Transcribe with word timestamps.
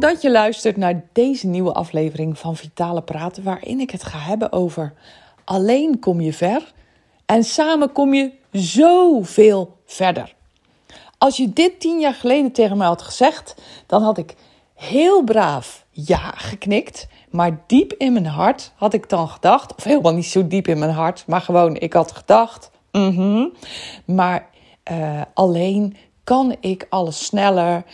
dat 0.00 0.22
je 0.22 0.30
luistert 0.30 0.76
naar 0.76 1.02
deze 1.12 1.46
nieuwe 1.46 1.72
aflevering 1.72 2.38
van 2.38 2.56
Vitale 2.56 3.02
Praten, 3.02 3.42
waarin 3.42 3.80
ik 3.80 3.90
het 3.90 4.04
ga 4.04 4.18
hebben 4.18 4.52
over 4.52 4.92
alleen 5.44 5.98
kom 5.98 6.20
je 6.20 6.32
ver 6.32 6.72
en 7.26 7.44
samen 7.44 7.92
kom 7.92 8.14
je 8.14 8.30
zoveel 8.52 9.76
verder. 9.86 10.34
Als 11.18 11.36
je 11.36 11.52
dit 11.52 11.80
tien 11.80 12.00
jaar 12.00 12.14
geleden 12.14 12.52
tegen 12.52 12.76
mij 12.76 12.86
had 12.86 13.02
gezegd, 13.02 13.54
dan 13.86 14.02
had 14.02 14.18
ik 14.18 14.34
heel 14.74 15.24
braaf 15.24 15.84
ja 15.90 16.32
geknikt. 16.36 17.08
Maar 17.30 17.60
diep 17.66 17.92
in 17.92 18.12
mijn 18.12 18.26
hart 18.26 18.72
had 18.76 18.94
ik 18.94 19.08
dan 19.08 19.28
gedacht, 19.28 19.74
of 19.76 19.84
helemaal 19.84 20.14
niet 20.14 20.26
zo 20.26 20.46
diep 20.46 20.68
in 20.68 20.78
mijn 20.78 20.90
hart, 20.90 21.24
maar 21.26 21.40
gewoon 21.40 21.76
ik 21.76 21.92
had 21.92 22.12
gedacht, 22.12 22.70
mhm. 22.92 23.46
maar 24.04 24.48
uh, 24.92 25.20
alleen 25.34 25.96
kan 26.24 26.56
ik 26.60 26.86
alles 26.88 27.24
sneller, 27.24 27.84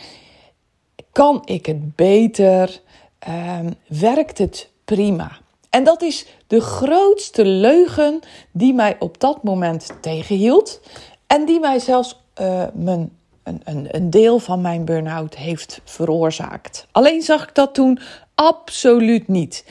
kan 1.17 1.41
ik 1.45 1.65
het 1.65 1.95
beter, 1.95 2.81
um, 3.27 3.73
werkt 3.87 4.37
het 4.37 4.69
prima. 4.85 5.37
En 5.69 5.83
dat 5.83 6.01
is 6.01 6.25
de 6.47 6.61
grootste 6.61 7.45
leugen 7.45 8.19
die 8.51 8.73
mij 8.73 8.95
op 8.99 9.19
dat 9.19 9.43
moment 9.43 9.89
tegenhield 10.01 10.81
en 11.27 11.45
die 11.45 11.59
mij 11.59 11.79
zelfs 11.79 12.19
uh, 12.41 12.63
mijn 12.73 13.11
een, 13.43 13.61
een, 13.63 13.87
een 13.95 14.09
deel 14.09 14.39
van 14.39 14.61
mijn 14.61 14.85
burn-out 14.85 15.35
heeft 15.35 15.81
veroorzaakt. 15.83 16.87
Alleen 16.91 17.21
zag 17.21 17.47
ik 17.47 17.55
dat 17.55 17.73
toen 17.73 17.99
absoluut 18.35 19.27
niet. 19.27 19.65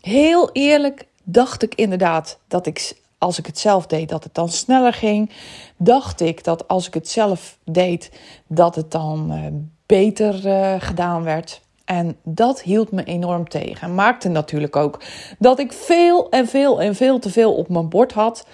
Heel 0.00 0.50
eerlijk 0.52 1.06
dacht 1.22 1.62
ik 1.62 1.74
inderdaad 1.74 2.38
dat 2.48 2.66
ik, 2.66 2.96
als 3.18 3.38
ik 3.38 3.46
het 3.46 3.58
zelf 3.58 3.86
deed, 3.86 4.08
dat 4.08 4.24
het 4.24 4.34
dan 4.34 4.48
sneller 4.48 4.92
ging. 4.92 5.30
Dacht 5.76 6.20
ik 6.20 6.44
dat 6.44 6.68
als 6.68 6.86
ik 6.86 6.94
het 6.94 7.08
zelf 7.08 7.58
deed, 7.64 8.10
dat 8.46 8.74
het 8.74 8.90
dan 8.90 9.32
uh, 9.32 9.46
beter 9.92 10.46
uh, 10.46 10.74
gedaan 10.78 11.22
werd. 11.22 11.60
En 11.84 12.16
dat 12.22 12.62
hield 12.62 12.92
me 12.92 13.04
enorm 13.04 13.48
tegen. 13.48 13.88
En 13.88 13.94
maakte 13.94 14.28
natuurlijk 14.28 14.76
ook 14.76 15.02
dat 15.38 15.58
ik 15.58 15.72
veel 15.72 16.30
en 16.30 16.46
veel 16.46 16.80
en 16.80 16.94
veel 16.94 17.18
te 17.18 17.30
veel 17.30 17.54
op 17.54 17.68
mijn 17.68 17.88
bord 17.88 18.12
had. 18.12 18.46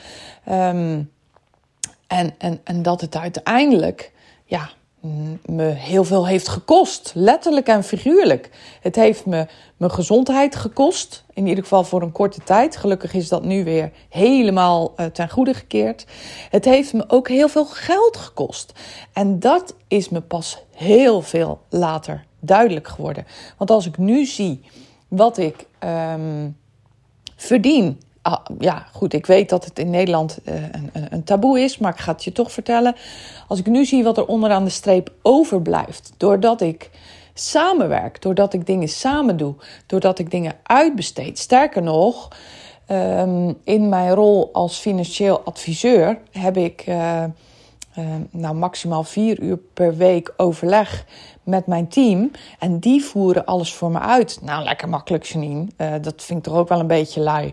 Um, 0.50 1.10
en, 2.06 2.34
en, 2.38 2.60
en 2.64 2.82
dat 2.82 3.00
het 3.00 3.16
uiteindelijk 3.16 4.12
ja, 4.44 4.70
me 5.44 5.64
heel 5.64 6.04
veel 6.04 6.26
heeft 6.26 6.48
gekost. 6.48 7.12
Letterlijk 7.14 7.66
en 7.66 7.84
figuurlijk. 7.84 8.50
Het 8.80 8.96
heeft 8.96 9.26
me 9.26 9.46
mijn 9.76 9.90
gezondheid 9.90 10.56
gekost. 10.56 11.24
In 11.32 11.46
ieder 11.46 11.62
geval 11.62 11.84
voor 11.84 12.02
een 12.02 12.12
korte 12.12 12.40
tijd. 12.44 12.76
Gelukkig 12.76 13.14
is 13.14 13.28
dat 13.28 13.44
nu 13.44 13.64
weer 13.64 13.92
helemaal 14.08 14.94
uh, 14.96 15.06
ten 15.06 15.30
goede 15.30 15.54
gekeerd. 15.54 16.06
Het 16.50 16.64
heeft 16.64 16.92
me 16.92 17.04
ook 17.08 17.28
heel 17.28 17.48
veel 17.48 17.66
geld 17.66 18.16
gekost. 18.16 18.72
En 19.12 19.40
dat 19.40 19.74
is 19.88 20.08
me 20.08 20.20
pas 20.20 20.58
heel 20.74 21.22
veel 21.22 21.60
later 21.68 22.24
duidelijk 22.40 22.88
geworden. 22.88 23.26
Want 23.56 23.70
als 23.70 23.86
ik 23.86 23.98
nu 23.98 24.24
zie 24.24 24.60
wat 25.08 25.38
ik 25.38 25.66
um, 25.84 26.56
verdien 27.36 28.00
ja, 28.58 28.86
goed, 28.92 29.12
ik 29.12 29.26
weet 29.26 29.48
dat 29.48 29.64
het 29.64 29.78
in 29.78 29.90
Nederland 29.90 30.38
uh, 30.44 30.54
een, 30.54 30.90
een, 31.10 31.24
taboe 31.24 31.60
is, 31.60 31.78
maar 31.78 31.92
ik 31.92 31.98
ga 31.98 32.12
het 32.12 32.24
je 32.24 32.32
toch 32.32 32.52
vertellen. 32.52 32.94
Als 33.48 33.58
ik 33.58 33.66
nu 33.66 33.84
zie 33.84 34.04
wat 34.04 34.16
er 34.16 34.26
onderaan 34.26 34.64
de 34.64 34.70
streep 34.70 35.12
overblijft, 35.22 36.12
doordat 36.16 36.60
ik 36.60 36.90
samenwerk, 37.34 38.22
doordat 38.22 38.52
ik 38.52 38.66
dingen 38.66 38.88
samen 38.88 39.36
doe, 39.36 39.54
doordat 39.86 40.18
ik 40.18 40.30
dingen 40.30 40.56
uitbesteed. 40.62 41.38
Sterker 41.38 41.82
nog, 41.82 42.28
um, 42.90 43.58
in 43.64 43.88
mijn 43.88 44.10
rol 44.10 44.48
als 44.52 44.78
financieel 44.78 45.40
adviseur 45.40 46.18
heb 46.30 46.56
ik 46.56 46.84
uh, 46.88 47.24
uh, 47.98 48.04
nou, 48.30 48.54
maximaal 48.54 49.04
vier 49.04 49.40
uur 49.40 49.56
per 49.56 49.96
week 49.96 50.34
overleg 50.36 51.04
met 51.42 51.66
mijn 51.66 51.88
team. 51.88 52.30
En 52.58 52.78
die 52.78 53.04
voeren 53.04 53.44
alles 53.44 53.74
voor 53.74 53.90
me 53.90 53.98
uit. 53.98 54.38
Nou, 54.42 54.64
lekker 54.64 54.88
makkelijk, 54.88 55.24
Janine. 55.24 55.66
Uh, 55.76 55.92
dat 56.00 56.22
vind 56.22 56.38
ik 56.38 56.44
toch 56.44 56.60
ook 56.60 56.68
wel 56.68 56.80
een 56.80 56.86
beetje 56.86 57.20
lui. 57.20 57.52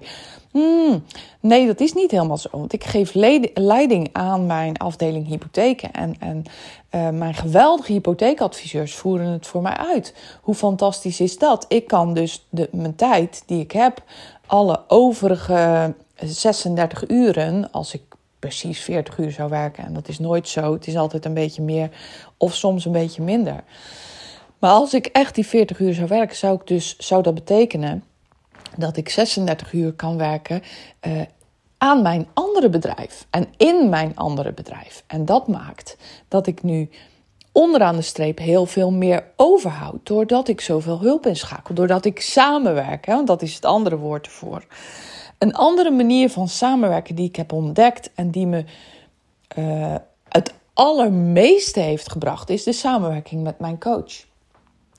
Hmm, 0.55 1.03
nee, 1.39 1.67
dat 1.67 1.79
is 1.79 1.93
niet 1.93 2.11
helemaal 2.11 2.37
zo. 2.37 2.49
Want 2.51 2.73
ik 2.73 2.83
geef 2.83 3.13
leiding 3.53 4.09
aan 4.11 4.45
mijn 4.45 4.77
afdeling 4.77 5.27
hypotheken. 5.27 5.91
En, 5.91 6.15
en 6.19 6.43
uh, 6.91 7.09
mijn 7.09 7.33
geweldige 7.33 7.91
hypotheekadviseurs 7.91 8.95
voeren 8.95 9.27
het 9.27 9.47
voor 9.47 9.61
mij 9.61 9.77
uit. 9.77 10.13
Hoe 10.41 10.55
fantastisch 10.55 11.19
is 11.19 11.37
dat? 11.37 11.65
Ik 11.67 11.87
kan 11.87 12.13
dus 12.13 12.47
de, 12.49 12.69
mijn 12.71 12.95
tijd 12.95 13.43
die 13.45 13.59
ik 13.59 13.71
heb, 13.71 14.03
alle 14.45 14.83
overige 14.87 15.93
36 16.15 17.09
uren, 17.09 17.71
als 17.71 17.93
ik 17.93 18.01
precies 18.39 18.79
40 18.79 19.17
uur 19.17 19.31
zou 19.31 19.49
werken. 19.49 19.85
En 19.85 19.93
dat 19.93 20.07
is 20.07 20.19
nooit 20.19 20.47
zo. 20.47 20.73
Het 20.73 20.87
is 20.87 20.97
altijd 20.97 21.25
een 21.25 21.33
beetje 21.33 21.61
meer 21.61 21.89
of 22.37 22.53
soms 22.53 22.85
een 22.85 22.91
beetje 22.91 23.21
minder. 23.21 23.63
Maar 24.59 24.71
als 24.71 24.93
ik 24.93 25.05
echt 25.05 25.35
die 25.35 25.47
40 25.47 25.79
uur 25.79 25.93
zou 25.93 26.07
werken, 26.07 26.35
zou, 26.35 26.55
ik 26.55 26.67
dus, 26.67 26.97
zou 26.97 27.23
dat 27.23 27.33
betekenen 27.33 28.03
dat 28.77 28.97
ik 28.97 29.09
36 29.09 29.73
uur 29.73 29.93
kan 29.93 30.17
werken 30.17 30.61
uh, 31.07 31.21
aan 31.77 32.01
mijn 32.01 32.27
andere 32.33 32.69
bedrijf 32.69 33.27
en 33.29 33.47
in 33.57 33.89
mijn 33.89 34.15
andere 34.15 34.53
bedrijf. 34.53 35.03
En 35.07 35.25
dat 35.25 35.47
maakt 35.47 35.97
dat 36.27 36.47
ik 36.47 36.63
nu 36.63 36.89
onderaan 37.51 37.95
de 37.95 38.01
streep 38.01 38.37
heel 38.37 38.65
veel 38.65 38.91
meer 38.91 39.23
overhoud. 39.35 39.99
Doordat 40.03 40.47
ik 40.47 40.61
zoveel 40.61 40.99
hulp 40.99 41.25
inschakel. 41.25 41.75
Doordat 41.75 42.05
ik 42.05 42.21
samenwerk. 42.21 43.05
Hè, 43.05 43.13
want 43.13 43.27
dat 43.27 43.41
is 43.41 43.55
het 43.55 43.65
andere 43.65 43.97
woord 43.97 44.25
ervoor. 44.25 44.65
Een 45.37 45.53
andere 45.53 45.91
manier 45.91 46.29
van 46.29 46.47
samenwerken 46.47 47.15
die 47.15 47.27
ik 47.27 47.35
heb 47.35 47.51
ontdekt 47.51 48.09
en 48.15 48.31
die 48.31 48.47
me 48.47 48.65
uh, 49.57 49.95
het 50.29 50.53
allermeeste 50.73 51.79
heeft 51.79 52.11
gebracht, 52.11 52.49
is 52.49 52.63
de 52.63 52.73
samenwerking 52.73 53.43
met 53.43 53.59
mijn 53.59 53.79
coach. 53.79 54.25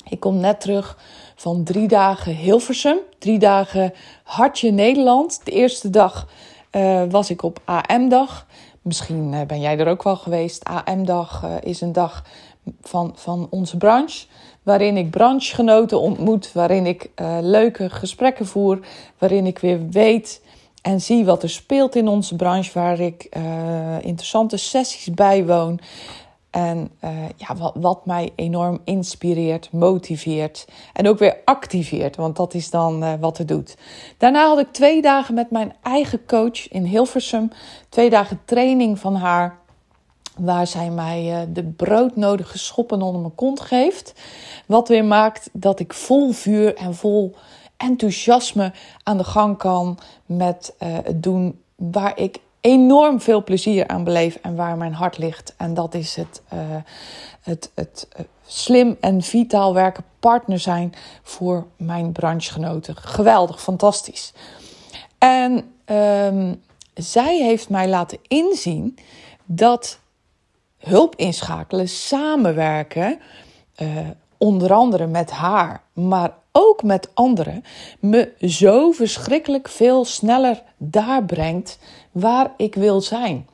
Ik 0.08 0.20
kom 0.20 0.36
net 0.36 0.60
terug 0.60 0.98
van 1.36 1.64
drie 1.64 1.88
dagen 1.88 2.34
Hilversum, 2.34 2.98
drie 3.18 3.38
dagen 3.38 3.92
Hartje 4.22 4.70
Nederland. 4.70 5.40
De 5.44 5.50
eerste 5.50 5.90
dag 5.90 6.28
uh, 6.72 7.02
was 7.10 7.30
ik 7.30 7.42
op 7.42 7.60
AM-dag. 7.64 8.46
Misschien 8.82 9.32
uh, 9.32 9.40
ben 9.46 9.60
jij 9.60 9.78
er 9.78 9.88
ook 9.88 10.02
wel 10.02 10.16
geweest. 10.16 10.64
AM-dag 10.64 11.44
uh, 11.44 11.54
is 11.60 11.80
een 11.80 11.92
dag 11.92 12.24
van, 12.80 13.12
van 13.14 13.46
onze 13.50 13.76
branche. 13.76 14.26
Waarin 14.62 14.96
ik 14.96 15.10
branchegenoten 15.10 16.00
ontmoet. 16.00 16.52
Waarin 16.52 16.86
ik 16.86 17.10
leuke 17.40 17.90
gesprekken 17.90 18.46
voer. 18.46 18.78
Waarin 19.18 19.46
ik 19.46 19.58
weer 19.58 19.88
weet 19.90 20.42
en 20.82 21.00
zie 21.00 21.24
wat 21.24 21.42
er 21.42 21.50
speelt 21.50 21.96
in 21.96 22.08
onze 22.08 22.36
branche. 22.36 22.70
Waar 22.74 23.00
ik 23.00 23.28
interessante 24.00 24.56
sessies 24.56 25.14
bijwoon. 25.14 25.80
En 26.56 26.90
uh, 27.04 27.10
ja, 27.36 27.72
wat, 27.74 28.06
mij 28.06 28.32
enorm 28.34 28.80
inspireert, 28.84 29.72
motiveert 29.72 30.66
en 30.92 31.08
ook 31.08 31.18
weer 31.18 31.36
activeert, 31.44 32.16
want 32.16 32.36
dat 32.36 32.54
is 32.54 32.70
dan 32.70 33.02
uh, 33.02 33.12
wat 33.20 33.38
het 33.38 33.48
doet. 33.48 33.76
Daarna 34.18 34.48
had 34.48 34.58
ik 34.58 34.72
twee 34.72 35.02
dagen 35.02 35.34
met 35.34 35.50
mijn 35.50 35.74
eigen 35.82 36.26
coach 36.26 36.68
in 36.68 36.84
Hilversum, 36.84 37.50
twee 37.88 38.10
dagen 38.10 38.40
training 38.44 38.98
van 38.98 39.14
haar, 39.14 39.58
waar 40.38 40.66
zij 40.66 40.90
mij 40.90 41.40
uh, 41.40 41.48
de 41.54 41.64
broodnodige 41.64 42.58
schoppen 42.58 43.02
onder 43.02 43.20
mijn 43.20 43.34
kont 43.34 43.60
geeft. 43.60 44.14
Wat 44.66 44.88
weer 44.88 45.04
maakt 45.04 45.48
dat 45.52 45.80
ik 45.80 45.92
vol 45.92 46.32
vuur 46.32 46.74
en 46.74 46.94
vol 46.94 47.34
enthousiasme 47.76 48.72
aan 49.02 49.16
de 49.16 49.24
gang 49.24 49.58
kan 49.58 49.98
met 50.26 50.74
het 50.78 51.22
doen 51.22 51.60
waar 51.74 52.18
ik 52.18 52.40
enorm 52.66 53.20
veel 53.20 53.44
plezier 53.44 53.86
aan 53.86 54.04
beleef 54.04 54.38
en 54.42 54.56
waar 54.56 54.76
mijn 54.76 54.94
hart 54.94 55.18
ligt. 55.18 55.54
En 55.56 55.74
dat 55.74 55.94
is 55.94 56.16
het, 56.16 56.42
uh, 56.54 56.60
het, 57.40 57.70
het 57.74 58.08
uh, 58.18 58.24
slim 58.46 58.96
en 59.00 59.22
vitaal 59.22 59.74
werken, 59.74 60.04
partner 60.20 60.58
zijn 60.58 60.94
voor 61.22 61.66
mijn 61.76 62.12
branchegenoten. 62.12 62.96
Geweldig, 62.96 63.62
fantastisch. 63.62 64.32
En 65.18 65.74
um, 65.86 66.62
zij 66.94 67.36
heeft 67.42 67.68
mij 67.68 67.88
laten 67.88 68.18
inzien 68.28 68.98
dat 69.44 69.98
hulp 70.78 71.16
inschakelen, 71.16 71.88
samenwerken, 71.88 73.18
uh, 73.78 73.88
onder 74.38 74.72
andere 74.72 75.06
met 75.06 75.30
haar, 75.30 75.82
maar 75.92 76.34
ook 76.52 76.82
met 76.82 77.10
anderen, 77.14 77.64
me 78.00 78.32
zo 78.40 78.90
verschrikkelijk 78.90 79.68
veel 79.68 80.04
sneller 80.04 80.62
daar 80.76 81.24
brengt 81.24 81.78
waar 82.20 82.52
ik 82.56 82.74
wil 82.74 83.00
zijn. 83.00 83.48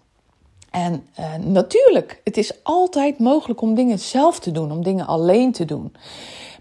En 0.70 1.06
uh, 1.18 1.34
natuurlijk, 1.34 2.20
het 2.24 2.36
is 2.36 2.64
altijd 2.64 3.18
mogelijk 3.18 3.60
om 3.60 3.74
dingen 3.74 3.98
zelf 3.98 4.40
te 4.40 4.52
doen, 4.52 4.72
om 4.72 4.82
dingen 4.82 5.06
alleen 5.06 5.52
te 5.52 5.64
doen. 5.64 5.94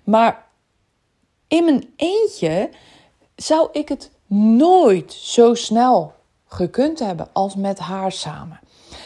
Maar 0.04 0.46
in 1.48 1.66
mijn 1.66 1.94
eentje 1.96 2.70
zou 3.36 3.70
ik 3.72 3.90
het 3.90 4.12
nooit 4.28 5.14
zo 5.14 5.54
snel 5.54 6.14
gekund 6.46 7.00
hebben 7.00 7.28
als 7.34 7.56
met 7.56 7.80
haar 7.80 8.12
samen. 8.12 8.60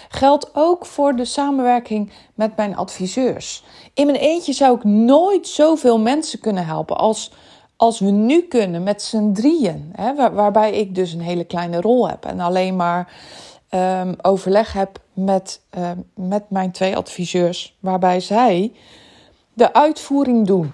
Geldt 0.10 0.50
ook 0.54 0.86
voor 0.86 1.16
de 1.16 1.26
samenwerking 1.26 2.12
met 2.34 2.56
mijn 2.56 2.76
adviseurs. 2.76 3.64
In 3.94 4.06
mijn 4.06 4.18
eentje 4.18 4.54
zou 4.54 4.76
ik 4.76 4.84
nooit 4.84 5.48
zoveel 5.48 6.00
mensen 6.00 6.40
kunnen 6.40 6.66
helpen 6.66 6.98
als, 6.98 7.32
als 7.78 8.00
we 8.00 8.10
nu 8.10 8.42
kunnen 8.42 8.84
met 8.84 9.02
z'n 9.02 9.32
drieën. 9.32 9.92
Hè, 9.96 10.32
waarbij 10.34 10.74
ik 10.74 10.96
dus 10.96 11.14
een 11.14 11.22
hele 11.22 11.44
kleine 11.44 11.82
rol 11.82 12.10
heb 12.10 12.26
en 12.26 12.40
alleen 12.40 12.76
maar 12.76 13.14
um, 13.70 14.16
overleg 14.22 14.74
heb 14.74 15.00
met, 15.14 15.62
um, 15.78 16.10
met 16.16 16.50
mijn 16.50 16.72
twee 16.72 16.96
adviseurs, 16.96 17.78
waarbij 17.80 18.20
zij 18.20 18.74
de 19.54 19.74
uitvoering 19.74 20.48
doen. 20.48 20.74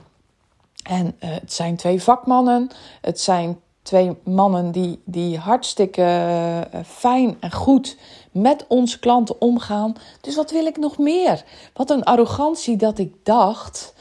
En 0.83 1.05
uh, 1.05 1.11
het 1.19 1.53
zijn 1.53 1.75
twee 1.75 2.03
vakmannen, 2.03 2.69
het 3.01 3.19
zijn 3.19 3.59
twee 3.81 4.17
mannen 4.23 4.71
die, 4.71 5.01
die 5.05 5.37
hartstikke 5.37 6.01
uh, 6.01 6.79
fijn 6.85 7.37
en 7.39 7.51
goed 7.51 7.97
met 8.31 8.65
onze 8.67 8.99
klanten 8.99 9.41
omgaan. 9.41 9.93
Dus 10.21 10.35
wat 10.35 10.51
wil 10.51 10.65
ik 10.65 10.77
nog 10.77 10.97
meer? 10.97 11.43
Wat 11.73 11.89
een 11.89 12.03
arrogantie 12.03 12.75
dat 12.75 12.97
ik 12.97 13.13
dacht 13.23 13.93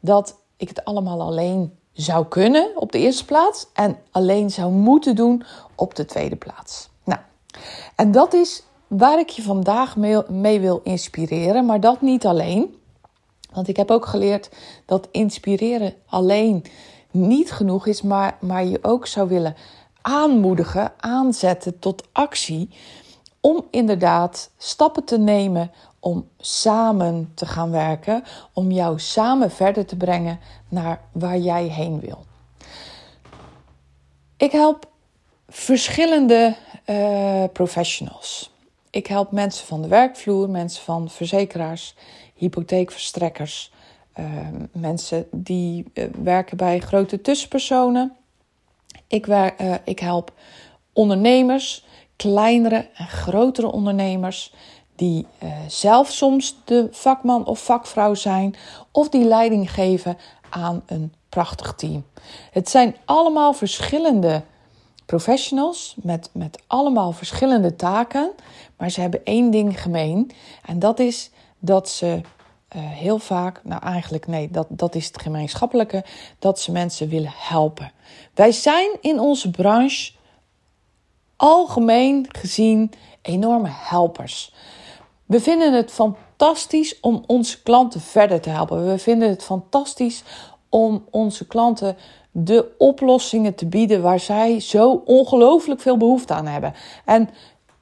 dat 0.00 0.38
ik 0.56 0.68
het 0.68 0.84
allemaal 0.84 1.20
alleen 1.20 1.78
zou 1.94 2.26
kunnen 2.26 2.70
op 2.74 2.92
de 2.92 2.98
eerste 2.98 3.24
plaats 3.24 3.66
en 3.72 3.98
alleen 4.10 4.50
zou 4.50 4.72
moeten 4.72 5.16
doen 5.16 5.44
op 5.74 5.94
de 5.94 6.04
tweede 6.04 6.36
plaats. 6.36 6.88
Nou, 7.04 7.20
en 7.94 8.12
dat 8.12 8.32
is 8.32 8.62
waar 8.86 9.18
ik 9.18 9.28
je 9.28 9.42
vandaag 9.42 9.96
mee, 10.28 10.60
wil 10.60 10.80
inspireren, 10.84 11.66
maar 11.66 11.80
dat 11.80 12.00
niet 12.00 12.26
alleen. 12.26 12.74
Want 13.52 13.68
ik 13.68 13.76
heb 13.76 13.90
ook 13.90 14.06
geleerd 14.06 14.50
dat 14.86 15.08
inspireren 15.10 15.94
alleen 16.06 16.64
niet 17.10 17.52
genoeg 17.52 17.86
is, 17.86 18.02
maar, 18.02 18.36
maar 18.40 18.64
je 18.64 18.78
ook 18.82 19.06
zou 19.06 19.28
willen 19.28 19.56
aanmoedigen, 20.00 20.92
aanzetten 20.96 21.78
tot 21.78 22.08
actie. 22.12 22.68
Om 23.40 23.66
inderdaad 23.70 24.50
stappen 24.58 25.04
te 25.04 25.18
nemen 25.18 25.70
om 26.04 26.28
samen 26.38 27.32
te 27.34 27.46
gaan 27.46 27.70
werken, 27.70 28.24
om 28.52 28.70
jou 28.70 28.98
samen 28.98 29.50
verder 29.50 29.86
te 29.86 29.96
brengen 29.96 30.40
naar 30.68 31.00
waar 31.12 31.38
jij 31.38 31.64
heen 31.64 32.00
wil. 32.00 32.24
Ik 34.36 34.52
help 34.52 34.90
verschillende 35.48 36.56
uh, 36.86 37.44
professionals. 37.52 38.52
Ik 38.90 39.06
help 39.06 39.30
mensen 39.30 39.66
van 39.66 39.82
de 39.82 39.88
werkvloer, 39.88 40.50
mensen 40.50 40.82
van 40.82 41.10
verzekeraars, 41.10 41.94
hypotheekverstrekkers, 42.34 43.72
uh, 44.16 44.26
mensen 44.72 45.26
die 45.30 45.84
uh, 45.94 46.04
werken 46.22 46.56
bij 46.56 46.78
grote 46.78 47.20
tussenpersonen. 47.20 48.16
Ik, 49.06 49.26
uh, 49.26 49.74
ik 49.84 49.98
help 49.98 50.32
ondernemers, 50.92 51.86
kleinere 52.16 52.88
en 52.94 53.08
grotere 53.08 53.72
ondernemers, 53.72 54.54
die 54.96 55.26
zelf 55.68 56.10
soms 56.10 56.56
de 56.64 56.88
vakman 56.90 57.46
of 57.46 57.64
vakvrouw 57.64 58.14
zijn, 58.14 58.54
of 58.90 59.08
die 59.08 59.24
leiding 59.24 59.70
geven 59.70 60.18
aan 60.50 60.82
een 60.86 61.12
prachtig 61.28 61.74
team. 61.74 62.04
Het 62.50 62.68
zijn 62.68 62.96
allemaal 63.04 63.52
verschillende 63.52 64.42
professionals 65.06 65.94
met, 66.02 66.30
met 66.32 66.62
allemaal 66.66 67.12
verschillende 67.12 67.76
taken, 67.76 68.30
maar 68.76 68.90
ze 68.90 69.00
hebben 69.00 69.24
één 69.24 69.50
ding 69.50 69.80
gemeen. 69.80 70.30
En 70.64 70.78
dat 70.78 70.98
is 70.98 71.30
dat 71.58 71.88
ze 71.88 72.20
uh, 72.76 72.82
heel 72.90 73.18
vaak, 73.18 73.60
nou 73.64 73.82
eigenlijk 73.82 74.26
nee, 74.26 74.50
dat, 74.50 74.66
dat 74.68 74.94
is 74.94 75.06
het 75.06 75.22
gemeenschappelijke, 75.22 76.04
dat 76.38 76.60
ze 76.60 76.72
mensen 76.72 77.08
willen 77.08 77.32
helpen. 77.34 77.92
Wij 78.34 78.52
zijn 78.52 78.90
in 79.00 79.20
onze 79.20 79.50
branche 79.50 80.12
algemeen 81.36 82.26
gezien 82.28 82.92
enorme 83.22 83.70
helpers. 83.70 84.52
We 85.26 85.40
vinden 85.40 85.72
het 85.72 85.90
fantastisch 85.90 87.00
om 87.00 87.24
onze 87.26 87.62
klanten 87.62 88.00
verder 88.00 88.40
te 88.40 88.50
helpen. 88.50 88.86
We 88.86 88.98
vinden 88.98 89.28
het 89.28 89.42
fantastisch 89.42 90.22
om 90.68 91.04
onze 91.10 91.46
klanten 91.46 91.96
de 92.30 92.74
oplossingen 92.78 93.54
te 93.54 93.66
bieden 93.66 94.02
waar 94.02 94.20
zij 94.20 94.60
zo 94.60 95.02
ongelooflijk 95.04 95.80
veel 95.80 95.96
behoefte 95.96 96.34
aan 96.34 96.46
hebben. 96.46 96.74
En 97.04 97.28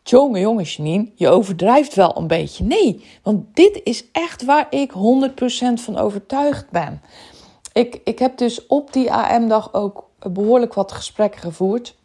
jongen, 0.02 0.40
jongen, 0.40 0.64
Janine, 0.64 1.10
je 1.14 1.28
overdrijft 1.28 1.94
wel 1.94 2.16
een 2.16 2.26
beetje. 2.26 2.64
Nee, 2.64 3.04
want 3.22 3.56
dit 3.56 3.80
is 3.84 4.04
echt 4.12 4.44
waar 4.44 4.66
ik 4.70 4.92
100% 4.92 4.94
van 5.74 5.96
overtuigd 5.96 6.70
ben. 6.70 7.02
Ik, 7.72 8.00
ik 8.04 8.18
heb 8.18 8.36
dus 8.36 8.66
op 8.66 8.92
die 8.92 9.12
AM-dag 9.12 9.72
ook 9.72 10.08
behoorlijk 10.18 10.74
wat 10.74 10.92
gesprekken 10.92 11.40
gevoerd. 11.40 11.96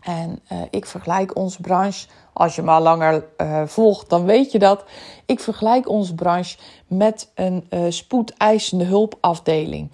En 0.00 0.40
uh, 0.52 0.58
ik 0.70 0.86
vergelijk 0.86 1.36
onze 1.36 1.60
branche, 1.60 2.06
als 2.40 2.54
je 2.54 2.62
maar 2.62 2.80
langer 2.80 3.24
uh, 3.38 3.62
volgt, 3.66 4.08
dan 4.08 4.24
weet 4.24 4.52
je 4.52 4.58
dat. 4.58 4.84
Ik 5.26 5.40
vergelijk 5.40 5.88
onze 5.88 6.14
branche 6.14 6.56
met 6.86 7.30
een 7.34 7.66
uh, 7.70 7.84
spoedeisende 7.88 8.84
hulpafdeling. 8.84 9.90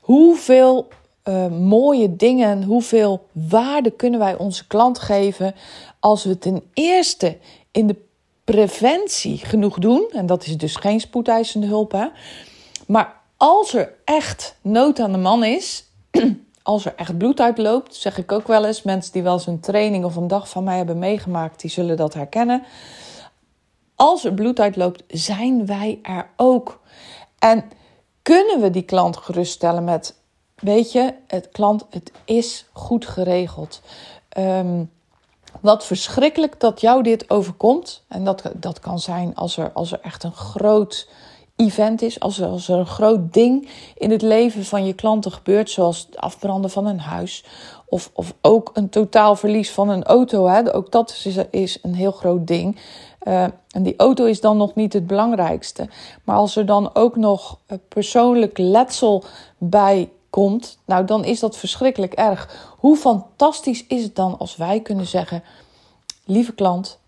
Hoeveel 0.00 0.88
uh, 1.24 1.46
mooie 1.46 2.16
dingen, 2.16 2.62
hoeveel 2.62 3.26
waarde 3.32 3.90
kunnen 3.90 4.20
wij 4.20 4.36
onze 4.36 4.66
klant 4.66 4.98
geven 4.98 5.54
als 6.00 6.24
we 6.24 6.38
ten 6.38 6.62
eerste 6.74 7.38
in 7.70 7.86
de 7.86 7.96
preventie 8.44 9.38
genoeg 9.38 9.78
doen, 9.78 10.08
en 10.12 10.26
dat 10.26 10.46
is 10.46 10.56
dus 10.56 10.76
geen 10.76 11.00
spoedeisende 11.00 11.66
hulp, 11.66 11.92
hè, 11.92 12.06
maar 12.86 13.20
als 13.36 13.74
er 13.74 13.94
echt 14.04 14.56
nood 14.60 15.00
aan 15.00 15.12
de 15.12 15.18
man 15.18 15.44
is, 15.44 15.84
als 16.62 16.84
er 16.84 16.94
echt 16.96 17.18
bloed 17.18 17.40
uitloopt, 17.40 17.94
zeg 17.94 18.18
ik 18.18 18.32
ook 18.32 18.46
wel 18.46 18.64
eens, 18.64 18.82
mensen 18.82 19.12
die 19.12 19.22
wel 19.22 19.32
eens 19.32 19.46
een 19.46 19.60
training 19.60 20.04
of 20.04 20.16
een 20.16 20.28
dag 20.28 20.48
van 20.48 20.64
mij 20.64 20.76
hebben 20.76 20.98
meegemaakt, 20.98 21.60
die 21.60 21.70
zullen 21.70 21.96
dat 21.96 22.14
herkennen. 22.14 22.62
Als 23.94 24.24
er 24.24 24.34
bloed 24.34 24.60
uitloopt, 24.60 25.02
zijn 25.08 25.66
wij 25.66 25.98
er 26.02 26.28
ook. 26.36 26.80
En 27.38 27.64
kunnen 28.22 28.60
we 28.60 28.70
die 28.70 28.82
klant 28.82 29.16
geruststellen 29.16 29.84
met 29.84 30.14
weet 30.54 30.92
je, 30.92 31.14
het 31.26 31.48
klant, 31.52 31.86
het 31.90 32.12
is 32.24 32.66
goed 32.72 33.06
geregeld. 33.06 33.80
Um, 34.38 34.90
wat 35.60 35.84
verschrikkelijk 35.84 36.60
dat 36.60 36.80
jou 36.80 37.02
dit 37.02 37.30
overkomt. 37.30 38.02
En 38.08 38.24
dat, 38.24 38.42
dat 38.54 38.80
kan 38.80 38.98
zijn 38.98 39.34
als 39.34 39.56
er, 39.56 39.72
als 39.72 39.92
er 39.92 40.00
echt 40.00 40.22
een 40.22 40.34
groot 40.34 41.08
event 41.56 42.02
is. 42.02 42.20
Als 42.20 42.38
er, 42.38 42.48
als 42.48 42.68
er 42.68 42.78
een 42.78 42.86
groot 42.86 43.32
ding 43.32 43.68
in 43.94 44.10
het 44.10 44.22
leven 44.22 44.64
van 44.64 44.86
je 44.86 44.92
klanten 44.92 45.32
gebeurt. 45.32 45.70
Zoals 45.70 46.06
het 46.06 46.16
afbranden 46.16 46.70
van 46.70 46.86
een 46.86 47.00
huis. 47.00 47.44
Of, 47.86 48.10
of 48.12 48.34
ook 48.40 48.70
een 48.74 48.88
totaal 48.88 49.36
verlies 49.36 49.70
van 49.70 49.88
een 49.88 50.04
auto. 50.04 50.46
Hè. 50.46 50.74
Ook 50.74 50.92
dat 50.92 51.20
is, 51.24 51.36
is 51.50 51.78
een 51.82 51.94
heel 51.94 52.12
groot 52.12 52.46
ding. 52.46 52.80
Uh, 53.22 53.42
en 53.70 53.82
die 53.82 53.94
auto 53.96 54.24
is 54.24 54.40
dan 54.40 54.56
nog 54.56 54.74
niet 54.74 54.92
het 54.92 55.06
belangrijkste. 55.06 55.88
Maar 56.24 56.36
als 56.36 56.56
er 56.56 56.66
dan 56.66 56.94
ook 56.94 57.16
nog 57.16 57.58
persoonlijk 57.88 58.58
letsel 58.58 59.24
bij 59.58 60.10
komt, 60.30 60.78
nou 60.84 61.04
dan 61.04 61.24
is 61.24 61.40
dat 61.40 61.56
verschrikkelijk 61.56 62.12
erg. 62.12 62.74
Hoe 62.78 62.96
fantastisch 62.96 63.86
is 63.86 64.02
het 64.02 64.16
dan 64.16 64.38
als 64.38 64.56
wij 64.56 64.80
kunnen 64.80 65.06
zeggen: 65.06 65.42
lieve 66.24 66.54
klant, 66.54 66.98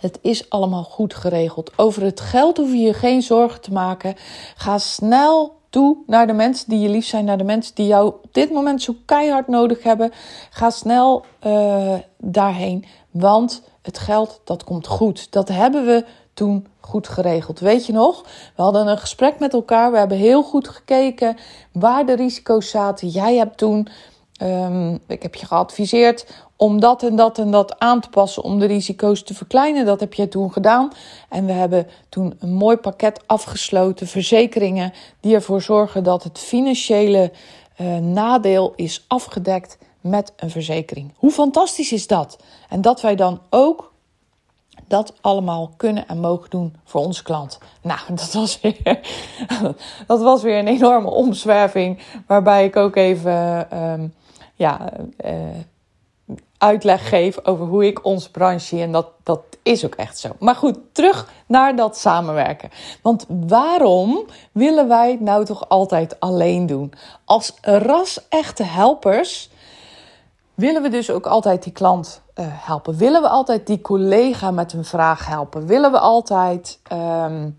het 0.00 0.18
is 0.22 0.50
allemaal 0.50 0.84
goed 0.84 1.14
geregeld. 1.14 1.78
Over 1.78 2.02
het 2.02 2.20
geld 2.20 2.56
hoef 2.56 2.70
je 2.70 2.78
je 2.78 2.94
geen 2.94 3.22
zorgen 3.22 3.60
te 3.60 3.72
maken. 3.72 4.14
Ga 4.56 4.78
snel 4.78 5.54
toe 5.70 5.96
naar 6.06 6.26
de 6.26 6.32
mensen 6.32 6.68
die 6.68 6.80
je 6.80 6.88
lief 6.88 7.06
zijn, 7.06 7.24
naar 7.24 7.38
de 7.38 7.44
mensen 7.44 7.74
die 7.74 7.86
jou 7.86 8.06
op 8.06 8.34
dit 8.34 8.50
moment 8.50 8.82
zo 8.82 8.94
keihard 9.04 9.48
nodig 9.48 9.82
hebben. 9.82 10.12
Ga 10.50 10.70
snel 10.70 11.24
uh, 11.46 11.94
daarheen, 12.18 12.84
want 13.10 13.62
het 13.82 13.98
geld 13.98 14.40
dat 14.44 14.64
komt 14.64 14.86
goed. 14.86 15.32
Dat 15.32 15.48
hebben 15.48 15.86
we 15.86 16.04
toen 16.34 16.66
goed 16.80 17.08
geregeld. 17.08 17.60
Weet 17.60 17.86
je 17.86 17.92
nog? 17.92 18.22
We 18.56 18.62
hadden 18.62 18.86
een 18.86 18.98
gesprek 18.98 19.38
met 19.38 19.52
elkaar. 19.52 19.90
We 19.90 19.98
hebben 19.98 20.18
heel 20.18 20.42
goed 20.42 20.68
gekeken 20.68 21.36
waar 21.72 22.06
de 22.06 22.16
risico's 22.16 22.70
zaten. 22.70 23.08
Jij 23.08 23.36
hebt 23.36 23.58
toen, 23.58 23.88
um, 24.42 24.98
ik 25.06 25.22
heb 25.22 25.34
je 25.34 25.46
geadviseerd 25.46 26.26
om 26.56 26.80
dat 26.80 27.02
en 27.02 27.16
dat 27.16 27.38
en 27.38 27.50
dat 27.50 27.78
aan 27.78 28.00
te 28.00 28.08
passen 28.08 28.42
om 28.42 28.58
de 28.58 28.66
risico's 28.66 29.22
te 29.22 29.34
verkleinen. 29.34 29.86
Dat 29.86 30.00
heb 30.00 30.14
jij 30.14 30.26
toen 30.26 30.52
gedaan. 30.52 30.92
En 31.28 31.46
we 31.46 31.52
hebben 31.52 31.86
toen 32.08 32.36
een 32.38 32.54
mooi 32.54 32.76
pakket 32.76 33.20
afgesloten, 33.26 34.06
verzekeringen 34.06 34.92
die 35.20 35.34
ervoor 35.34 35.62
zorgen 35.62 36.04
dat 36.04 36.22
het 36.22 36.38
financiële 36.38 37.32
uh, 37.80 37.96
nadeel 37.96 38.72
is 38.76 39.04
afgedekt 39.08 39.78
met 40.00 40.32
een 40.36 40.50
verzekering. 40.50 41.12
Hoe 41.16 41.30
fantastisch 41.30 41.92
is 41.92 42.06
dat? 42.06 42.38
En 42.68 42.80
dat 42.80 43.00
wij 43.00 43.14
dan 43.14 43.40
ook 43.50 43.92
dat 44.88 45.14
allemaal 45.20 45.72
kunnen 45.76 46.08
en 46.08 46.20
mogen 46.20 46.50
doen 46.50 46.76
voor 46.84 47.00
onze 47.00 47.22
klant. 47.22 47.58
Nou, 47.82 48.00
dat 48.14 48.32
was 48.32 48.60
weer, 48.60 49.00
dat 50.06 50.20
was 50.20 50.42
weer 50.42 50.58
een 50.58 50.68
enorme 50.68 51.10
omzwerving. 51.10 51.98
Waarbij 52.26 52.64
ik 52.64 52.76
ook 52.76 52.96
even, 52.96 53.68
um, 53.82 54.14
ja, 54.56 54.92
uh, 55.24 55.32
uitleg 56.58 57.08
geef 57.08 57.38
over 57.44 57.66
hoe 57.66 57.86
ik 57.86 58.04
onze 58.04 58.30
branche 58.30 58.66
zie. 58.66 58.82
En 58.82 58.92
dat, 58.92 59.06
dat 59.22 59.40
is 59.62 59.84
ook 59.84 59.94
echt 59.94 60.18
zo. 60.18 60.28
Maar 60.38 60.54
goed, 60.54 60.78
terug 60.92 61.28
naar 61.46 61.76
dat 61.76 61.96
samenwerken. 61.98 62.70
Want 63.02 63.26
waarom 63.28 64.26
willen 64.52 64.88
wij 64.88 65.10
het 65.10 65.20
nou 65.20 65.44
toch 65.44 65.68
altijd 65.68 66.20
alleen 66.20 66.66
doen? 66.66 66.92
Als 67.24 67.52
ras 67.60 68.28
echte 68.28 68.62
helpers 68.62 69.50
willen 70.54 70.82
we 70.82 70.88
dus 70.88 71.10
ook 71.10 71.26
altijd 71.26 71.62
die 71.62 71.72
klant 71.72 72.22
uh, 72.34 72.46
helpen. 72.48 72.96
Willen 72.96 73.22
we 73.22 73.28
altijd 73.28 73.66
die 73.66 73.80
collega 73.80 74.50
met 74.50 74.72
een 74.72 74.84
vraag 74.84 75.26
helpen? 75.26 75.66
Willen 75.66 75.92
we 75.92 75.98
altijd. 75.98 76.80
Um, 76.92 77.56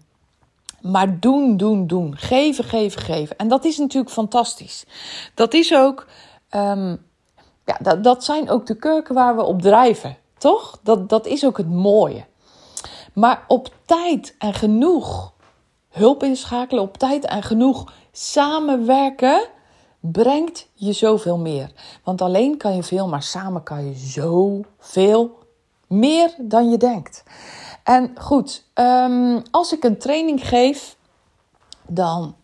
maar 0.82 1.20
doen, 1.20 1.58
doen, 1.58 1.88
doen. 1.88 2.18
Geven, 2.18 2.64
geven, 2.64 3.02
geven. 3.02 3.38
En 3.38 3.48
dat 3.48 3.66
is 3.66 3.78
natuurlijk 3.78 4.14
fantastisch. 4.14 4.86
Dat 5.34 5.54
is 5.54 5.74
ook. 5.74 6.08
Um, 6.56 7.06
ja, 7.66 7.78
dat, 7.82 8.04
dat 8.04 8.24
zijn 8.24 8.50
ook 8.50 8.66
de 8.66 8.76
kurken 8.76 9.16
waar 9.16 9.36
we 9.36 9.44
op 9.44 9.62
drijven. 9.62 10.18
Toch? 10.38 10.80
Dat, 10.84 11.10
dat 11.10 11.26
is 11.26 11.46
ook 11.46 11.58
het 11.58 11.70
mooie. 11.70 12.26
Maar 13.14 13.44
op 13.48 13.70
tijd 13.86 14.36
en 14.38 14.54
genoeg 14.54 15.34
hulp 15.90 16.24
inschakelen, 16.24 16.84
op 16.84 16.98
tijd 16.98 17.26
en 17.26 17.44
genoeg 17.44 17.94
samenwerken, 18.12 19.48
brengt 20.00 20.68
je 20.74 20.94
zoveel 20.94 21.38
meer. 21.38 21.72
Want 22.04 22.22
alleen 22.22 22.58
kan 22.58 22.76
je 22.76 22.84
veel, 22.84 23.08
maar 23.08 23.24
samen 23.24 23.64
kan 23.64 23.86
je 23.86 23.96
zoveel 23.96 25.38
meer 25.88 26.36
dan 26.38 26.70
je 26.70 26.78
denkt. 26.78 27.24
En 27.84 28.12
goed, 28.20 28.66
um, 28.74 29.42
als 29.52 29.74
ik 29.74 29.84
een 29.84 29.98
training 29.98 30.48
geef, 30.48 30.98
dan 31.88 32.36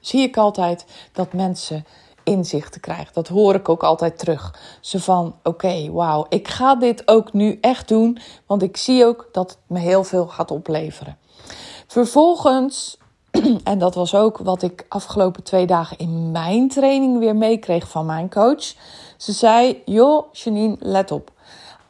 zie 0.00 0.22
ik 0.22 0.36
altijd 0.36 0.84
dat 1.12 1.32
mensen 1.32 1.84
inzichten 2.24 2.80
krijgen. 2.80 3.14
Dat 3.14 3.28
hoor 3.28 3.54
ik 3.54 3.68
ook 3.68 3.82
altijd 3.82 4.18
terug. 4.18 4.58
Ze 4.80 5.00
van, 5.00 5.34
oké, 5.42 5.90
wauw, 5.92 6.26
ik 6.28 6.48
ga 6.48 6.74
dit 6.74 7.08
ook 7.08 7.32
nu 7.32 7.58
echt 7.60 7.88
doen, 7.88 8.18
want 8.46 8.62
ik 8.62 8.76
zie 8.76 9.04
ook 9.04 9.28
dat 9.32 9.50
het 9.50 9.58
me 9.66 9.78
heel 9.78 10.04
veel 10.04 10.26
gaat 10.26 10.50
opleveren. 10.50 11.18
Vervolgens, 11.86 12.98
en 13.64 13.78
dat 13.78 13.94
was 13.94 14.14
ook 14.14 14.38
wat 14.38 14.62
ik 14.62 14.86
afgelopen 14.88 15.42
twee 15.42 15.66
dagen 15.66 15.98
in 15.98 16.30
mijn 16.30 16.68
training 16.68 17.18
weer 17.18 17.36
meekreeg 17.36 17.88
van 17.88 18.06
mijn 18.06 18.30
coach. 18.30 18.74
Ze 19.16 19.32
zei, 19.32 19.82
joh, 19.84 20.32
Janine, 20.32 20.76
let 20.78 21.10
op. 21.10 21.30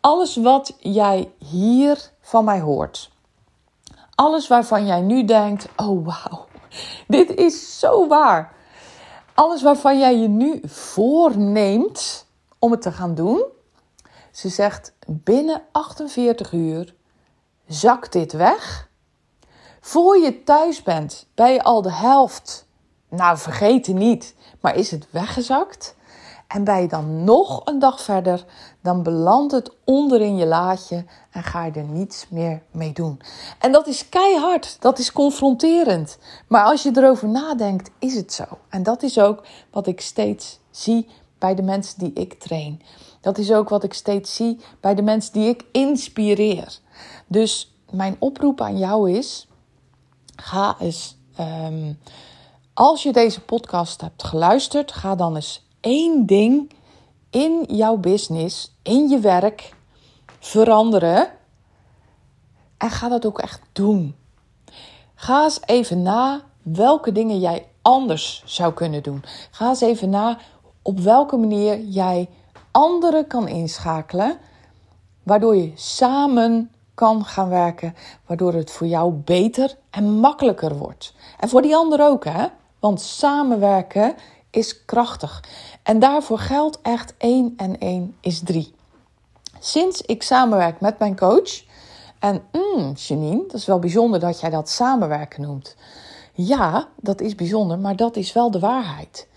Alles 0.00 0.36
wat 0.36 0.76
jij 0.78 1.30
hier 1.38 2.10
van 2.20 2.44
mij 2.44 2.60
hoort, 2.60 3.10
alles 4.14 4.48
waarvan 4.48 4.86
jij 4.86 5.00
nu 5.00 5.24
denkt, 5.24 5.68
oh 5.76 6.06
wauw, 6.06 6.46
dit 7.08 7.34
is 7.34 7.78
zo 7.78 8.08
waar 8.08 8.58
alles 9.40 9.62
waarvan 9.62 9.98
jij 9.98 10.18
je 10.18 10.28
nu 10.28 10.60
voorneemt 10.64 12.26
om 12.58 12.70
het 12.70 12.82
te 12.82 12.92
gaan 12.92 13.14
doen. 13.14 13.44
Ze 14.30 14.48
zegt 14.48 14.92
binnen 15.06 15.62
48 15.72 16.52
uur 16.52 16.94
zakt 17.66 18.12
dit 18.12 18.32
weg. 18.32 18.88
Voor 19.80 20.18
je 20.18 20.42
thuis 20.42 20.82
bent, 20.82 21.26
ben 21.34 21.52
je 21.52 21.62
al 21.62 21.82
de 21.82 21.92
helft. 21.92 22.66
Nou, 23.08 23.38
vergeet 23.38 23.86
het 23.86 23.96
niet, 23.96 24.34
maar 24.60 24.76
is 24.76 24.90
het 24.90 25.06
weggezakt? 25.10 25.96
En 26.52 26.64
ben 26.64 26.80
je 26.80 26.88
dan 26.88 27.24
nog 27.24 27.62
een 27.64 27.78
dag 27.78 28.00
verder, 28.00 28.44
dan 28.82 29.02
belandt 29.02 29.52
het 29.52 29.70
onder 29.84 30.20
in 30.20 30.36
je 30.36 30.46
laadje 30.46 31.04
en 31.30 31.42
ga 31.42 31.64
je 31.64 31.72
er 31.72 31.84
niets 31.84 32.26
meer 32.28 32.62
mee 32.70 32.92
doen. 32.92 33.20
En 33.58 33.72
dat 33.72 33.86
is 33.86 34.08
keihard, 34.08 34.76
dat 34.80 34.98
is 34.98 35.12
confronterend. 35.12 36.18
Maar 36.46 36.64
als 36.64 36.82
je 36.82 36.90
erover 36.94 37.28
nadenkt, 37.28 37.90
is 37.98 38.14
het 38.14 38.32
zo. 38.32 38.44
En 38.68 38.82
dat 38.82 39.02
is 39.02 39.18
ook 39.18 39.46
wat 39.70 39.86
ik 39.86 40.00
steeds 40.00 40.58
zie 40.70 41.08
bij 41.38 41.54
de 41.54 41.62
mensen 41.62 41.98
die 41.98 42.12
ik 42.12 42.34
train. 42.34 42.82
Dat 43.20 43.38
is 43.38 43.52
ook 43.52 43.68
wat 43.68 43.84
ik 43.84 43.94
steeds 43.94 44.36
zie 44.36 44.60
bij 44.80 44.94
de 44.94 45.02
mensen 45.02 45.32
die 45.32 45.48
ik 45.48 45.64
inspireer. 45.72 46.78
Dus 47.26 47.74
mijn 47.90 48.16
oproep 48.18 48.60
aan 48.60 48.78
jou 48.78 49.10
is: 49.12 49.48
ga 50.36 50.76
eens. 50.80 51.18
Um, 51.40 51.98
als 52.74 53.02
je 53.02 53.12
deze 53.12 53.40
podcast 53.40 54.00
hebt 54.00 54.24
geluisterd, 54.24 54.92
ga 54.92 55.14
dan 55.14 55.34
eens 55.34 55.68
één 55.80 56.26
ding 56.26 56.72
in 57.30 57.64
jouw 57.68 57.96
business, 57.96 58.76
in 58.82 59.08
je 59.08 59.18
werk 59.18 59.74
veranderen. 60.38 61.28
En 62.76 62.90
ga 62.90 63.08
dat 63.08 63.26
ook 63.26 63.38
echt 63.38 63.60
doen. 63.72 64.14
Ga 65.14 65.42
eens 65.42 65.60
even 65.66 66.02
na 66.02 66.42
welke 66.62 67.12
dingen 67.12 67.40
jij 67.40 67.66
anders 67.82 68.42
zou 68.46 68.72
kunnen 68.72 69.02
doen. 69.02 69.22
Ga 69.50 69.68
eens 69.68 69.80
even 69.80 70.10
na 70.10 70.38
op 70.82 70.98
welke 70.98 71.36
manier 71.36 71.80
jij 71.80 72.28
anderen 72.70 73.26
kan 73.26 73.48
inschakelen, 73.48 74.38
waardoor 75.22 75.56
je 75.56 75.72
samen 75.74 76.70
kan 76.94 77.24
gaan 77.24 77.48
werken, 77.48 77.94
waardoor 78.26 78.52
het 78.52 78.70
voor 78.70 78.86
jou 78.86 79.12
beter 79.12 79.76
en 79.90 80.18
makkelijker 80.18 80.76
wordt. 80.76 81.14
En 81.38 81.48
voor 81.48 81.62
die 81.62 81.76
ander 81.76 82.06
ook, 82.06 82.24
hè? 82.24 82.46
Want 82.78 83.00
samenwerken 83.00 84.14
is 84.50 84.84
krachtig. 84.84 85.44
En 85.82 85.98
daarvoor 85.98 86.38
geldt 86.38 86.78
echt 86.82 87.14
1 87.18 87.54
en 87.56 87.78
1 87.78 88.16
is 88.20 88.40
3. 88.44 88.74
Sinds 89.60 90.02
ik 90.02 90.22
samenwerk 90.22 90.80
met 90.80 90.98
mijn 90.98 91.16
coach, 91.16 91.62
en 92.20 92.42
mm, 92.52 92.92
Janine, 92.92 93.42
dat 93.46 93.54
is 93.54 93.66
wel 93.66 93.78
bijzonder 93.78 94.20
dat 94.20 94.40
jij 94.40 94.50
dat 94.50 94.68
samenwerken 94.68 95.42
noemt. 95.42 95.76
Ja, 96.32 96.88
dat 96.96 97.20
is 97.20 97.34
bijzonder, 97.34 97.78
maar 97.78 97.96
dat 97.96 98.16
is 98.16 98.32
wel 98.32 98.50
de 98.50 98.58
waarheid. 98.58 99.28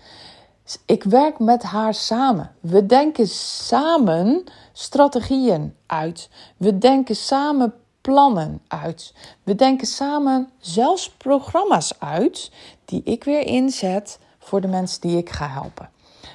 Ik 0.86 1.04
werk 1.04 1.38
met 1.38 1.62
haar 1.62 1.94
samen. 1.94 2.52
We 2.60 2.86
denken 2.86 3.28
samen 3.28 4.44
strategieën 4.72 5.74
uit. 5.86 6.28
We 6.56 6.78
denken 6.78 7.16
samen 7.16 7.74
plannen 8.00 8.62
uit. 8.68 9.14
We 9.42 9.54
denken 9.54 9.86
samen 9.86 10.50
zelfs 10.58 11.10
programma's 11.10 12.00
uit 12.00 12.50
die 12.84 13.02
ik 13.04 13.24
weer 13.24 13.46
inzet 13.46 14.18
voor 14.44 14.60
de 14.60 14.68
mensen 14.68 15.00
die 15.00 15.16
ik 15.16 15.30
ga 15.30 15.48
helpen. 15.48 15.90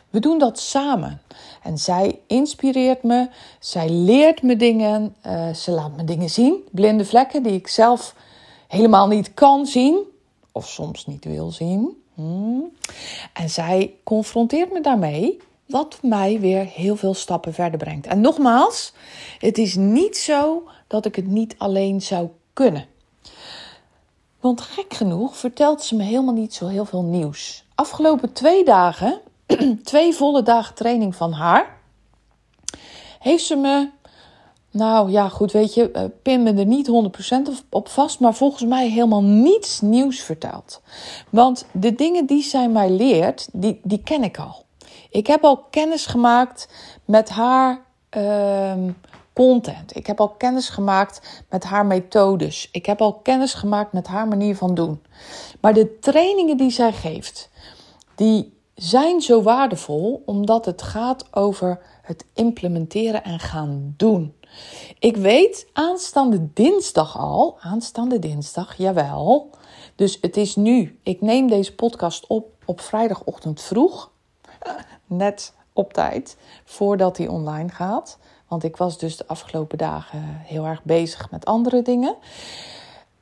We 0.09 0.19
doen 0.19 0.39
dat 0.39 0.59
samen. 0.59 1.21
En 1.63 1.77
zij 1.77 2.19
inspireert 2.27 3.03
me, 3.03 3.29
zij 3.59 3.89
leert 3.89 4.41
me 4.41 4.55
dingen, 4.55 5.15
uh, 5.25 5.53
ze 5.53 5.71
laat 5.71 5.95
me 5.95 6.03
dingen 6.03 6.29
zien, 6.29 6.63
blinde 6.71 7.05
vlekken 7.05 7.43
die 7.43 7.53
ik 7.53 7.67
zelf 7.67 8.15
helemaal 8.67 9.07
niet 9.07 9.33
kan 9.33 9.65
zien 9.65 10.03
of 10.51 10.67
soms 10.67 11.05
niet 11.05 11.25
wil 11.25 11.51
zien. 11.51 12.03
Hmm. 12.13 12.71
En 13.33 13.49
zij 13.49 13.93
confronteert 14.03 14.73
me 14.73 14.81
daarmee, 14.81 15.37
wat 15.65 15.99
mij 16.01 16.39
weer 16.39 16.65
heel 16.65 16.95
veel 16.95 17.13
stappen 17.13 17.53
verder 17.53 17.79
brengt. 17.79 18.07
En 18.07 18.21
nogmaals, 18.21 18.93
het 19.37 19.57
is 19.57 19.75
niet 19.75 20.17
zo 20.17 20.63
dat 20.87 21.05
ik 21.05 21.15
het 21.15 21.27
niet 21.27 21.55
alleen 21.57 22.01
zou 22.01 22.27
kunnen. 22.53 22.85
Want 24.39 24.61
gek 24.61 24.93
genoeg 24.93 25.37
vertelt 25.37 25.81
ze 25.81 25.95
me 25.95 26.03
helemaal 26.03 26.33
niet 26.33 26.53
zo 26.53 26.67
heel 26.67 26.85
veel 26.85 27.03
nieuws. 27.03 27.65
Afgelopen 27.75 28.33
twee 28.33 28.63
dagen 28.63 29.21
twee 29.83 30.13
volle 30.13 30.43
dagen 30.43 30.75
training 30.75 31.15
van 31.15 31.31
haar. 31.31 31.77
Heeft 33.19 33.45
ze 33.45 33.55
me, 33.55 33.89
nou 34.71 35.11
ja, 35.11 35.29
goed, 35.29 35.51
weet 35.51 35.73
je, 35.73 35.91
uh, 35.93 36.03
pin 36.21 36.43
me 36.43 36.53
er 36.53 36.65
niet 36.65 36.89
100% 36.89 37.65
op 37.69 37.89
vast, 37.89 38.19
maar 38.19 38.33
volgens 38.33 38.63
mij 38.63 38.89
helemaal 38.89 39.23
niets 39.23 39.81
nieuws 39.81 40.19
verteld. 40.19 40.81
Want 41.29 41.65
de 41.71 41.95
dingen 41.95 42.25
die 42.25 42.43
zij 42.43 42.69
mij 42.69 42.89
leert, 42.89 43.47
die, 43.51 43.79
die 43.83 44.03
ken 44.03 44.23
ik 44.23 44.37
al. 44.37 44.63
Ik 45.09 45.27
heb 45.27 45.43
al 45.43 45.57
kennis 45.69 46.05
gemaakt 46.05 46.67
met 47.05 47.29
haar 47.29 47.81
uh, 48.17 48.73
content. 49.33 49.95
Ik 49.95 50.07
heb 50.07 50.19
al 50.19 50.29
kennis 50.29 50.69
gemaakt 50.69 51.43
met 51.49 51.63
haar 51.63 51.85
methodes. 51.85 52.69
Ik 52.71 52.85
heb 52.85 53.01
al 53.01 53.13
kennis 53.13 53.53
gemaakt 53.53 53.93
met 53.93 54.07
haar 54.07 54.27
manier 54.27 54.55
van 54.55 54.75
doen. 54.75 55.01
Maar 55.61 55.73
de 55.73 55.99
trainingen 55.99 56.57
die 56.57 56.71
zij 56.71 56.91
geeft, 56.91 57.49
die 58.15 58.57
zijn 58.75 59.21
zo 59.21 59.41
waardevol 59.41 60.23
omdat 60.25 60.65
het 60.65 60.81
gaat 60.81 61.35
over 61.35 61.81
het 62.01 62.25
implementeren 62.33 63.23
en 63.23 63.39
gaan 63.39 63.93
doen. 63.97 64.33
Ik 64.99 65.17
weet 65.17 65.67
aanstaande 65.73 66.53
dinsdag 66.53 67.17
al, 67.17 67.57
aanstaande 67.59 68.19
dinsdag, 68.19 68.77
jawel. 68.77 69.49
Dus 69.95 70.17
het 70.21 70.37
is 70.37 70.55
nu, 70.55 70.99
ik 71.03 71.21
neem 71.21 71.47
deze 71.47 71.75
podcast 71.75 72.27
op 72.27 72.57
op 72.69 72.81
vrijdagochtend 72.81 73.61
vroeg, 73.61 74.11
net 75.05 75.53
op 75.73 75.93
tijd, 75.93 76.37
voordat 76.65 77.17
hij 77.17 77.27
online 77.27 77.69
gaat. 77.69 78.17
Want 78.49 78.63
ik 78.63 78.77
was 78.77 78.97
dus 78.97 79.17
de 79.17 79.27
afgelopen 79.27 79.77
dagen 79.77 80.21
heel 80.43 80.65
erg 80.65 80.83
bezig 80.83 81.31
met 81.31 81.45
andere 81.45 81.81
dingen. 81.81 82.15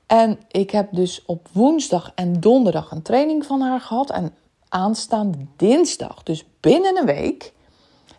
En 0.07 0.39
ik 0.47 0.71
heb 0.71 0.87
dus 0.91 1.25
op 1.25 1.47
woensdag 1.51 2.11
en 2.15 2.39
donderdag 2.39 2.91
een 2.91 3.01
training 3.01 3.45
van 3.45 3.61
haar 3.61 3.81
gehad. 3.81 4.09
En 4.09 4.35
aanstaande 4.69 5.37
dinsdag, 5.55 6.23
dus 6.23 6.45
binnen 6.59 6.97
een 6.97 7.05
week, 7.05 7.53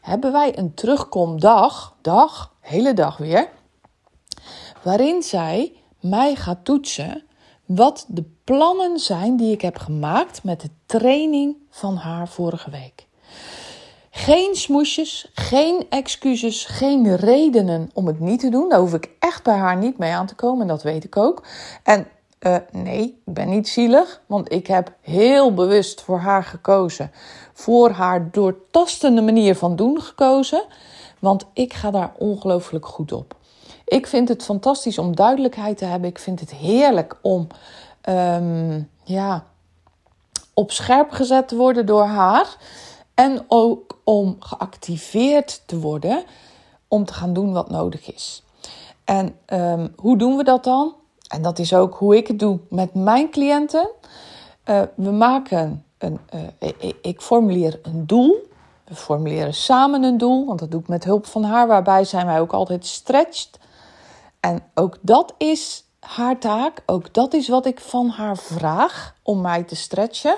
hebben 0.00 0.32
wij 0.32 0.58
een 0.58 0.74
terugkomdag, 0.74 1.96
dag, 2.00 2.52
hele 2.60 2.94
dag 2.94 3.16
weer, 3.16 3.48
waarin 4.82 5.22
zij 5.22 5.72
mij 6.00 6.34
gaat 6.34 6.64
toetsen 6.64 7.22
wat 7.66 8.04
de 8.08 8.24
plannen 8.44 8.98
zijn 8.98 9.36
die 9.36 9.52
ik 9.52 9.60
heb 9.60 9.78
gemaakt 9.78 10.44
met 10.44 10.60
de 10.60 10.70
training 10.86 11.56
van 11.70 11.96
haar 11.96 12.28
vorige 12.28 12.70
week. 12.70 13.07
Geen 14.10 14.54
smoesjes, 14.54 15.30
geen 15.34 15.86
excuses, 15.88 16.64
geen 16.64 17.16
redenen 17.16 17.90
om 17.94 18.06
het 18.06 18.20
niet 18.20 18.40
te 18.40 18.50
doen. 18.50 18.68
Daar 18.68 18.78
hoef 18.78 18.94
ik 18.94 19.10
echt 19.18 19.42
bij 19.42 19.56
haar 19.56 19.76
niet 19.76 19.98
mee 19.98 20.12
aan 20.12 20.26
te 20.26 20.34
komen, 20.34 20.60
en 20.60 20.68
dat 20.68 20.82
weet 20.82 21.04
ik 21.04 21.16
ook. 21.16 21.42
En 21.82 22.06
uh, 22.40 22.56
nee, 22.72 23.02
ik 23.02 23.34
ben 23.34 23.48
niet 23.48 23.68
zielig, 23.68 24.20
want 24.26 24.52
ik 24.52 24.66
heb 24.66 24.92
heel 25.00 25.54
bewust 25.54 26.00
voor 26.00 26.18
haar 26.18 26.44
gekozen. 26.44 27.10
Voor 27.52 27.90
haar 27.90 28.30
doortastende 28.30 29.22
manier 29.22 29.54
van 29.54 29.76
doen 29.76 30.00
gekozen. 30.00 30.64
Want 31.18 31.46
ik 31.52 31.74
ga 31.74 31.90
daar 31.90 32.12
ongelooflijk 32.18 32.86
goed 32.86 33.12
op. 33.12 33.36
Ik 33.84 34.06
vind 34.06 34.28
het 34.28 34.44
fantastisch 34.44 34.98
om 34.98 35.16
duidelijkheid 35.16 35.78
te 35.78 35.84
hebben. 35.84 36.10
Ik 36.10 36.18
vind 36.18 36.40
het 36.40 36.50
heerlijk 36.54 37.16
om 37.22 37.46
um, 38.08 38.90
ja, 39.04 39.44
op 40.54 40.70
scherp 40.70 41.10
gezet 41.10 41.48
te 41.48 41.56
worden 41.56 41.86
door 41.86 42.04
haar. 42.04 42.56
En 43.14 43.44
om 44.08 44.36
geactiveerd 44.38 45.62
te 45.66 45.80
worden 45.80 46.24
om 46.88 47.04
te 47.04 47.12
gaan 47.12 47.32
doen 47.32 47.52
wat 47.52 47.70
nodig 47.70 48.12
is. 48.12 48.42
En 49.04 49.36
um, 49.46 49.92
hoe 49.96 50.16
doen 50.18 50.36
we 50.36 50.44
dat 50.44 50.64
dan? 50.64 50.94
En 51.28 51.42
dat 51.42 51.58
is 51.58 51.74
ook 51.74 51.94
hoe 51.94 52.16
ik 52.16 52.26
het 52.26 52.38
doe 52.38 52.58
met 52.68 52.94
mijn 52.94 53.30
cliënten. 53.30 53.90
Uh, 54.64 54.82
we 54.94 55.10
maken 55.10 55.84
een, 55.98 56.18
uh, 56.34 56.72
ik, 57.00 57.20
formuleer 57.20 57.80
een 57.82 58.06
doel. 58.06 58.36
We 58.84 58.94
formuleren 58.94 59.54
samen 59.54 60.02
een 60.02 60.18
doel, 60.18 60.46
want 60.46 60.58
dat 60.58 60.70
doe 60.70 60.80
ik 60.80 60.88
met 60.88 61.04
hulp 61.04 61.26
van 61.26 61.44
haar, 61.44 61.66
waarbij 61.66 62.04
zijn 62.04 62.26
wij 62.26 62.40
ook 62.40 62.52
altijd 62.52 62.86
stretched. 62.86 63.58
En 64.40 64.62
ook 64.74 64.96
dat 65.00 65.34
is 65.38 65.84
haar 66.00 66.38
taak, 66.38 66.82
ook 66.86 67.14
dat 67.14 67.34
is 67.34 67.48
wat 67.48 67.66
ik 67.66 67.80
van 67.80 68.08
haar 68.08 68.36
vraag 68.36 69.14
om 69.22 69.40
mij 69.40 69.62
te 69.62 69.76
stretchen. 69.76 70.36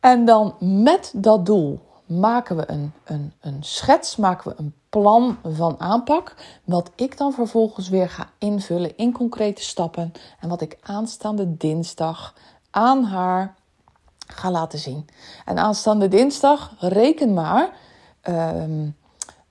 En 0.00 0.24
dan 0.24 0.54
met 0.58 1.12
dat 1.14 1.46
doel 1.46 1.86
maken 2.08 2.56
we 2.56 2.70
een, 2.70 2.92
een, 3.04 3.32
een 3.40 3.62
schets, 3.62 4.16
maken 4.16 4.50
we 4.50 4.56
een 4.58 4.74
plan 4.88 5.38
van 5.42 5.80
aanpak. 5.80 6.34
Wat 6.64 6.90
ik 6.94 7.16
dan 7.16 7.32
vervolgens 7.32 7.88
weer 7.88 8.10
ga 8.10 8.30
invullen 8.38 8.96
in 8.96 9.12
concrete 9.12 9.62
stappen. 9.62 10.12
En 10.40 10.48
wat 10.48 10.60
ik 10.60 10.78
aanstaande 10.82 11.56
dinsdag 11.56 12.34
aan 12.70 13.04
haar 13.04 13.54
ga 14.26 14.50
laten 14.50 14.78
zien. 14.78 15.08
En 15.44 15.58
aanstaande 15.58 16.08
dinsdag, 16.08 16.74
reken 16.78 17.34
maar, 17.34 17.70
um, 18.28 18.96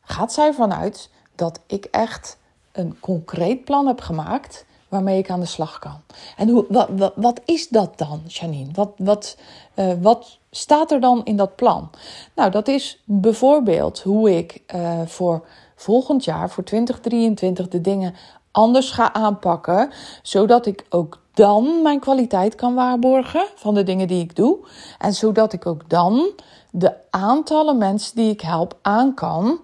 gaat 0.02 0.34
zij 0.34 0.54
vanuit 0.54 1.10
dat 1.36 1.60
ik 1.68 1.86
echt 1.86 2.38
een 2.72 3.00
concreet 3.00 3.66
plan 3.66 3.88
heb 3.88 4.02
gemaakt 4.02 4.66
waarmee 4.88 5.18
ik 5.18 5.30
aan 5.30 5.40
de 5.40 5.46
slag 5.46 5.80
kan. 5.80 6.02
En 6.38 6.50
hoe, 6.50 6.66
wat, 6.70 6.90
wat, 6.92 7.14
wat 7.16 7.42
is 7.46 7.68
dat 7.68 7.98
dan, 7.98 8.22
Janine? 8.28 8.72
Wat, 8.74 8.92
wat, 8.98 9.38
uh, 9.76 9.94
wat 10.02 10.38
staat 10.52 10.92
er 10.92 11.00
dan 11.00 11.22
in 11.24 11.38
dat 11.38 11.56
plan? 11.56 11.90
Nou, 12.36 12.52
dat 12.52 12.68
is 12.68 13.04
bijvoorbeeld 13.06 14.02
hoe 14.02 14.38
ik 14.38 14.64
uh, 14.76 15.02
voor 15.06 15.48
volgend 15.76 16.24
jaar, 16.24 16.50
voor 16.50 16.64
2023, 16.64 17.68
de 17.68 17.82
dingen 17.82 18.16
anders 18.52 18.92
ga 18.92 19.14
aanpakken, 19.14 19.90
zodat 20.22 20.66
ik 20.66 20.86
ook 20.90 21.22
dan 21.34 21.82
mijn 21.82 22.00
kwaliteit 22.00 22.56
kan 22.56 22.76
waarborgen 22.76 23.46
van 23.56 23.74
de 23.74 23.84
dingen 23.84 24.08
die 24.08 24.24
ik 24.24 24.36
doe. 24.36 24.58
En 25.00 25.14
zodat 25.14 25.54
ik 25.54 25.66
ook 25.66 25.90
dan 25.90 26.30
de 26.72 26.94
aantallen 27.10 27.78
mensen 27.78 28.16
die 28.16 28.32
ik 28.32 28.42
help 28.42 28.78
aan 28.82 29.14
kan 29.14 29.60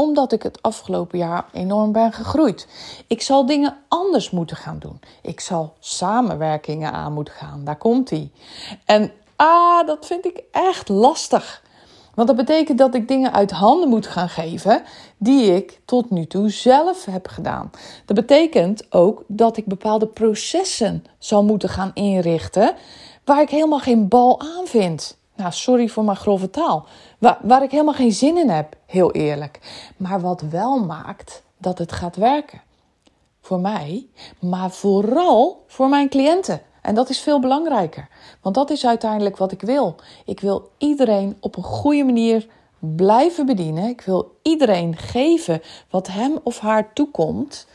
omdat 0.00 0.32
ik 0.32 0.42
het 0.42 0.62
afgelopen 0.62 1.18
jaar 1.18 1.44
enorm 1.52 1.92
ben 1.92 2.12
gegroeid. 2.12 2.66
Ik 3.06 3.22
zal 3.22 3.46
dingen 3.46 3.76
anders 3.88 4.30
moeten 4.30 4.56
gaan 4.56 4.78
doen. 4.78 5.00
Ik 5.22 5.40
zal 5.40 5.74
samenwerkingen 5.78 6.92
aan 6.92 7.12
moeten 7.12 7.34
gaan. 7.34 7.64
Daar 7.64 7.76
komt 7.76 8.10
ie. 8.10 8.32
En 8.84 9.12
ah, 9.36 9.86
dat 9.86 10.06
vind 10.06 10.26
ik 10.26 10.42
echt 10.50 10.88
lastig. 10.88 11.62
Want 12.14 12.28
dat 12.28 12.36
betekent 12.36 12.78
dat 12.78 12.94
ik 12.94 13.08
dingen 13.08 13.32
uit 13.32 13.50
handen 13.50 13.88
moet 13.88 14.06
gaan 14.06 14.28
geven 14.28 14.82
die 15.18 15.54
ik 15.54 15.80
tot 15.84 16.10
nu 16.10 16.26
toe 16.26 16.50
zelf 16.50 17.04
heb 17.04 17.28
gedaan. 17.28 17.70
Dat 18.04 18.16
betekent 18.16 18.92
ook 18.92 19.24
dat 19.26 19.56
ik 19.56 19.66
bepaalde 19.66 20.06
processen 20.06 21.04
zal 21.18 21.44
moeten 21.44 21.68
gaan 21.68 21.90
inrichten 21.94 22.74
waar 23.24 23.42
ik 23.42 23.50
helemaal 23.50 23.78
geen 23.78 24.08
bal 24.08 24.40
aan 24.40 24.66
vind. 24.66 25.18
Nou, 25.40 25.52
sorry 25.52 25.88
voor 25.88 26.04
mijn 26.04 26.16
grove 26.16 26.50
taal. 26.50 26.86
Waar, 27.18 27.38
waar 27.42 27.62
ik 27.62 27.70
helemaal 27.70 27.94
geen 27.94 28.12
zin 28.12 28.38
in 28.38 28.48
heb, 28.48 28.76
heel 28.86 29.12
eerlijk. 29.12 29.60
Maar 29.96 30.20
wat 30.20 30.40
wel 30.40 30.78
maakt 30.78 31.42
dat 31.56 31.78
het 31.78 31.92
gaat 31.92 32.16
werken. 32.16 32.60
Voor 33.40 33.60
mij, 33.60 34.06
maar 34.40 34.70
vooral 34.70 35.64
voor 35.66 35.88
mijn 35.88 36.08
cliënten. 36.08 36.60
En 36.82 36.94
dat 36.94 37.08
is 37.08 37.20
veel 37.20 37.40
belangrijker. 37.40 38.08
Want 38.42 38.54
dat 38.54 38.70
is 38.70 38.86
uiteindelijk 38.86 39.36
wat 39.36 39.52
ik 39.52 39.60
wil. 39.60 39.94
Ik 40.24 40.40
wil 40.40 40.70
iedereen 40.78 41.36
op 41.40 41.56
een 41.56 41.62
goede 41.62 42.04
manier 42.04 42.46
blijven 42.78 43.46
bedienen. 43.46 43.88
Ik 43.88 44.00
wil 44.00 44.36
iedereen 44.42 44.96
geven 44.96 45.62
wat 45.90 46.06
hem 46.06 46.38
of 46.42 46.58
haar 46.58 46.92
toekomt. 46.92 47.66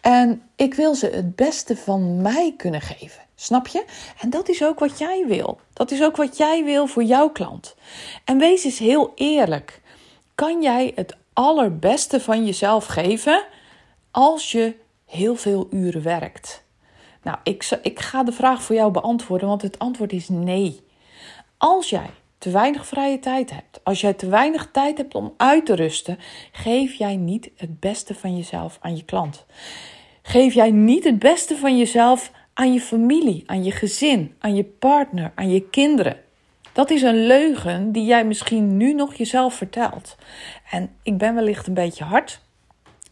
En 0.00 0.42
ik 0.56 0.74
wil 0.74 0.94
ze 0.94 1.06
het 1.06 1.36
beste 1.36 1.76
van 1.76 2.22
mij 2.22 2.54
kunnen 2.56 2.80
geven. 2.80 3.22
Snap 3.34 3.66
je? 3.66 3.84
En 4.20 4.30
dat 4.30 4.48
is 4.48 4.64
ook 4.64 4.78
wat 4.78 4.98
jij 4.98 5.24
wil. 5.26 5.60
Dat 5.72 5.90
is 5.90 6.02
ook 6.02 6.16
wat 6.16 6.36
jij 6.36 6.64
wil 6.64 6.86
voor 6.86 7.02
jouw 7.02 7.28
klant. 7.28 7.76
En 8.24 8.38
wees 8.38 8.64
eens 8.64 8.78
heel 8.78 9.12
eerlijk. 9.14 9.80
Kan 10.34 10.62
jij 10.62 10.92
het 10.94 11.16
allerbeste 11.32 12.20
van 12.20 12.44
jezelf 12.44 12.86
geven 12.86 13.44
als 14.10 14.52
je 14.52 14.76
heel 15.06 15.36
veel 15.36 15.66
uren 15.70 16.02
werkt? 16.02 16.64
Nou, 17.22 17.38
ik, 17.42 17.78
ik 17.82 18.00
ga 18.00 18.22
de 18.22 18.32
vraag 18.32 18.62
voor 18.62 18.74
jou 18.74 18.90
beantwoorden, 18.90 19.48
want 19.48 19.62
het 19.62 19.78
antwoord 19.78 20.12
is 20.12 20.28
nee. 20.28 20.80
Als 21.56 21.90
jij 21.90 22.10
te 22.38 22.50
weinig 22.50 22.86
vrije 22.86 23.18
tijd 23.18 23.50
hebt, 23.50 23.80
als 23.82 24.00
jij 24.00 24.12
te 24.12 24.28
weinig 24.28 24.68
tijd 24.72 24.98
hebt 24.98 25.14
om 25.14 25.34
uit 25.36 25.66
te 25.66 25.74
rusten, 25.74 26.18
geef 26.52 26.94
jij 26.94 27.16
niet 27.16 27.50
het 27.56 27.80
beste 27.80 28.14
van 28.14 28.36
jezelf 28.36 28.78
aan 28.80 28.96
je 28.96 29.04
klant. 29.04 29.46
Geef 30.22 30.54
jij 30.54 30.70
niet 30.70 31.04
het 31.04 31.18
beste 31.18 31.56
van 31.56 31.78
jezelf 31.78 32.30
aan 32.54 32.72
je 32.72 32.80
familie, 32.80 33.42
aan 33.46 33.64
je 33.64 33.70
gezin, 33.70 34.34
aan 34.38 34.54
je 34.54 34.64
partner, 34.64 35.32
aan 35.34 35.50
je 35.50 35.68
kinderen. 35.68 36.16
Dat 36.72 36.90
is 36.90 37.02
een 37.02 37.26
leugen 37.26 37.92
die 37.92 38.04
jij 38.04 38.24
misschien 38.24 38.76
nu 38.76 38.92
nog 38.92 39.14
jezelf 39.14 39.54
vertelt. 39.54 40.16
En 40.70 40.90
ik 41.02 41.18
ben 41.18 41.34
wellicht 41.34 41.66
een 41.66 41.74
beetje 41.74 42.04
hard, 42.04 42.40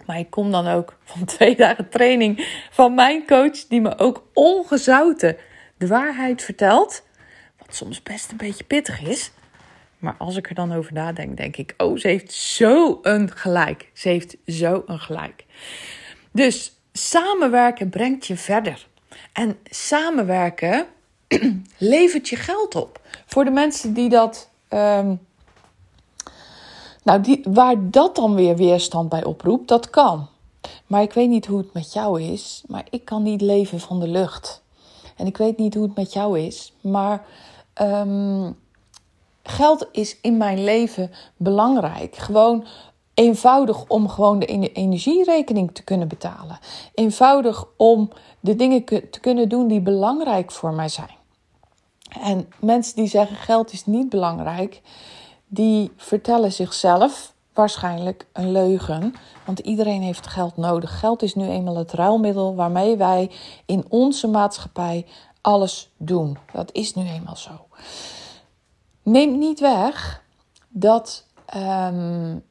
maar 0.07 0.18
ik 0.18 0.31
kom 0.31 0.50
dan 0.50 0.66
ook 0.66 0.98
van 1.05 1.24
twee 1.24 1.57
dagen 1.57 1.88
training 1.88 2.46
van 2.70 2.94
mijn 2.94 3.26
coach, 3.26 3.66
die 3.68 3.81
me 3.81 3.98
ook 3.98 4.24
ongezouten 4.33 5.37
de 5.78 5.87
waarheid 5.87 6.42
vertelt. 6.42 7.07
Wat 7.59 7.74
soms 7.74 8.02
best 8.02 8.31
een 8.31 8.37
beetje 8.37 8.64
pittig 8.64 9.02
is. 9.02 9.33
Maar 9.98 10.14
als 10.18 10.37
ik 10.37 10.48
er 10.48 10.55
dan 10.55 10.72
over 10.72 10.92
nadenk, 10.92 11.37
denk 11.37 11.57
ik: 11.57 11.74
oh, 11.76 11.96
ze 11.96 12.09
heeft 12.09 12.33
zo 12.33 12.98
een 13.02 13.31
gelijk. 13.31 13.90
Ze 13.92 14.09
heeft 14.09 14.37
zo 14.46 14.83
een 14.87 15.00
gelijk. 15.00 15.44
Dus 16.33 16.72
samenwerken 16.92 17.88
brengt 17.88 18.26
je 18.26 18.37
verder. 18.37 18.87
En 19.33 19.59
samenwerken 19.64 20.87
levert 21.79 22.29
je 22.29 22.37
geld 22.37 22.75
op. 22.75 23.01
Voor 23.27 23.44
de 23.44 23.51
mensen 23.51 23.92
die 23.92 24.09
dat. 24.09 24.48
Um, 24.68 25.20
nou, 27.03 27.20
die, 27.20 27.40
waar 27.48 27.90
dat 27.90 28.16
dan 28.16 28.35
weer 28.35 28.57
weerstand 28.57 29.09
bij 29.09 29.25
oproept, 29.25 29.68
dat 29.68 29.90
kan. 29.90 30.29
Maar 30.87 31.03
ik 31.03 31.12
weet 31.12 31.29
niet 31.29 31.46
hoe 31.46 31.59
het 31.59 31.72
met 31.72 31.92
jou 31.92 32.22
is. 32.22 32.62
Maar 32.66 32.87
ik 32.90 33.05
kan 33.05 33.22
niet 33.22 33.40
leven 33.40 33.81
van 33.81 34.01
de 34.01 34.09
lucht. 34.09 34.62
En 35.16 35.27
ik 35.27 35.37
weet 35.37 35.59
niet 35.59 35.75
hoe 35.75 35.83
het 35.83 35.96
met 35.96 36.12
jou 36.12 36.38
is. 36.38 36.72
Maar 36.81 37.25
um, 37.81 38.57
geld 39.42 39.87
is 39.92 40.16
in 40.20 40.37
mijn 40.37 40.64
leven 40.64 41.11
belangrijk. 41.37 42.16
Gewoon 42.16 42.66
eenvoudig 43.14 43.85
om 43.88 44.09
gewoon 44.09 44.38
de 44.38 44.72
energierekening 44.72 45.75
te 45.75 45.83
kunnen 45.85 46.09
betalen. 46.09 46.59
Eenvoudig 46.94 47.64
om 47.77 48.11
de 48.42 48.57
dingen 48.57 48.85
te 48.85 49.20
kunnen 49.20 49.48
doen 49.48 49.68
die 49.68 49.81
belangrijk 49.81 50.50
voor 50.50 50.72
mij 50.72 50.88
zijn. 50.88 51.16
En 52.20 52.48
mensen 52.59 52.96
die 52.96 53.07
zeggen 53.07 53.37
geld 53.37 53.72
is 53.72 53.87
niet 53.87 54.09
belangrijk, 54.09 54.81
die 55.46 55.92
vertellen 55.96 56.52
zichzelf 56.52 57.35
waarschijnlijk 57.52 58.26
een 58.33 58.52
leugen. 58.52 59.14
Want 59.46 59.59
iedereen 59.59 60.02
heeft 60.02 60.26
geld 60.26 60.57
nodig. 60.57 60.98
Geld 60.98 61.22
is 61.22 61.35
nu 61.35 61.48
eenmaal 61.48 61.76
het 61.76 61.92
ruilmiddel 61.92 62.55
waarmee 62.55 62.96
wij 62.96 63.31
in 63.66 63.85
onze 63.88 64.28
maatschappij 64.28 65.07
alles 65.40 65.90
doen. 65.96 66.38
Dat 66.52 66.72
is 66.72 66.94
nu 66.94 67.09
eenmaal 67.09 67.37
zo. 67.37 67.66
Neemt 69.02 69.38
niet 69.38 69.61
weg 69.61 70.22
dat 70.68 71.26
um, 71.57 72.44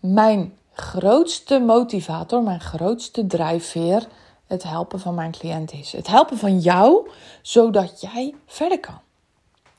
mijn 0.00 0.58
grootste 0.72 1.58
motivator, 1.58 2.42
mijn 2.42 2.60
grootste 2.60 3.26
drijfveer 3.26 4.06
het 4.54 4.62
helpen 4.62 5.00
van 5.00 5.14
mijn 5.14 5.30
cliënt 5.30 5.72
is. 5.72 5.92
Het 5.92 6.06
helpen 6.06 6.38
van 6.38 6.58
jou, 6.58 7.08
zodat 7.42 8.00
jij 8.00 8.34
verder 8.46 8.80
kan. 8.80 8.98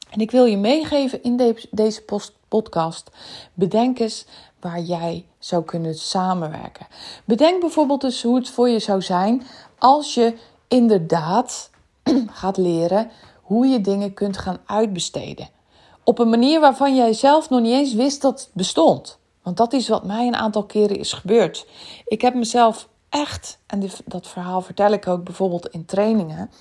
En 0.10 0.20
ik 0.20 0.32
wil 0.32 0.46
je 0.46 0.58
meegeven 0.58 1.24
in 1.24 1.56
deze 1.72 2.04
podcast. 2.48 3.12
Bedenk 3.54 4.00
eens 4.00 4.26
waar 4.60 4.80
jij 4.80 5.26
zou 5.40 5.64
kunnen 5.64 5.96
samenwerken. 5.96 6.88
Bedenk 7.26 7.60
bijvoorbeeld 7.60 8.04
eens 8.04 8.24
hoe 8.24 8.36
het 8.36 8.50
voor 8.50 8.70
je 8.70 8.80
zou 8.80 9.02
zijn 9.02 9.44
als 9.80 10.14
je 10.14 10.38
inderdaad 10.68 11.70
gaat 12.42 12.58
leren 12.58 13.12
hoe 13.42 13.68
je 13.68 13.82
dingen 13.82 14.14
kunt 14.14 14.38
gaan 14.38 14.60
uitbesteden. 14.66 15.50
Op 16.04 16.20
een 16.20 16.30
manier 16.30 16.60
waarvan 16.60 16.96
jij 16.96 17.14
zelf 17.14 17.50
nog 17.50 17.62
niet 17.62 17.74
eens 17.74 17.94
wist 17.94 18.22
dat 18.22 18.40
het 18.40 18.50
bestond. 18.54 19.18
Want 19.44 19.58
dat 19.58 19.74
is 19.74 19.88
wat 19.88 20.04
mij 20.04 20.28
een 20.28 20.36
aantal 20.36 20.64
keren 20.64 21.00
is 21.00 21.14
gebeurd. 21.14 21.68
Ik 22.06 22.22
heb 22.22 22.34
mezelf 22.34 22.88
echt, 23.10 23.60
en 23.66 23.90
dat 24.06 24.28
verhaal 24.28 24.62
vertel 24.62 24.92
ik 24.92 25.08
ook 25.08 25.24
bijvoorbeeld 25.24 25.68
in 25.68 25.86
trainingen. 25.86 26.52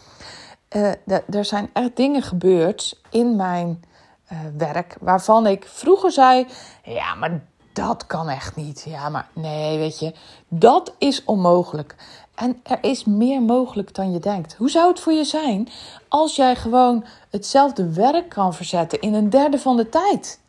Uh, 0.76 0.92
er 1.30 1.44
zijn 1.44 1.70
echt 1.72 1.96
dingen 1.96 2.22
gebeurd 2.22 3.00
in 3.10 3.36
mijn 3.36 3.84
uh, 4.32 4.38
werk 4.56 4.96
waarvan 5.00 5.46
ik 5.46 5.64
vroeger 5.66 6.12
zei: 6.12 6.46
ja, 6.82 7.14
maar 7.14 7.44
dat 7.72 8.06
kan 8.06 8.28
echt 8.28 8.56
niet. 8.56 8.84
Ja, 8.88 9.08
maar 9.08 9.28
nee, 9.32 9.78
weet 9.78 9.98
je, 9.98 10.14
dat 10.48 10.94
is 10.98 11.24
onmogelijk. 11.24 11.96
En 12.34 12.60
er 12.62 12.78
is 12.80 13.04
meer 13.04 13.42
mogelijk 13.42 13.94
dan 13.94 14.12
je 14.12 14.18
denkt. 14.18 14.54
Hoe 14.54 14.70
zou 14.70 14.88
het 14.88 15.00
voor 15.00 15.12
je 15.12 15.24
zijn 15.24 15.68
als 16.08 16.36
jij 16.36 16.56
gewoon 16.56 17.04
hetzelfde 17.30 17.92
werk 17.92 18.28
kan 18.28 18.54
verzetten 18.54 19.00
in 19.00 19.14
een 19.14 19.30
derde 19.30 19.58
van 19.58 19.76
de 19.76 19.88
tijd? 19.88 20.40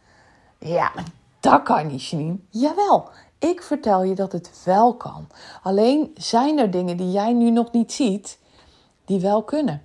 Ja, 0.59 0.91
dat 1.39 1.63
kan 1.63 1.87
niet, 1.87 2.05
Janine. 2.05 2.37
Jawel, 2.49 3.09
ik 3.49 3.61
vertel 3.61 4.03
je 4.03 4.15
dat 4.15 4.31
het 4.31 4.61
wel 4.63 4.95
kan. 4.95 5.27
Alleen 5.63 6.11
zijn 6.15 6.59
er 6.59 6.71
dingen 6.71 6.97
die 6.97 7.11
jij 7.11 7.33
nu 7.33 7.49
nog 7.49 7.71
niet 7.71 7.91
ziet, 7.93 8.39
die 9.05 9.19
wel 9.19 9.43
kunnen. 9.43 9.81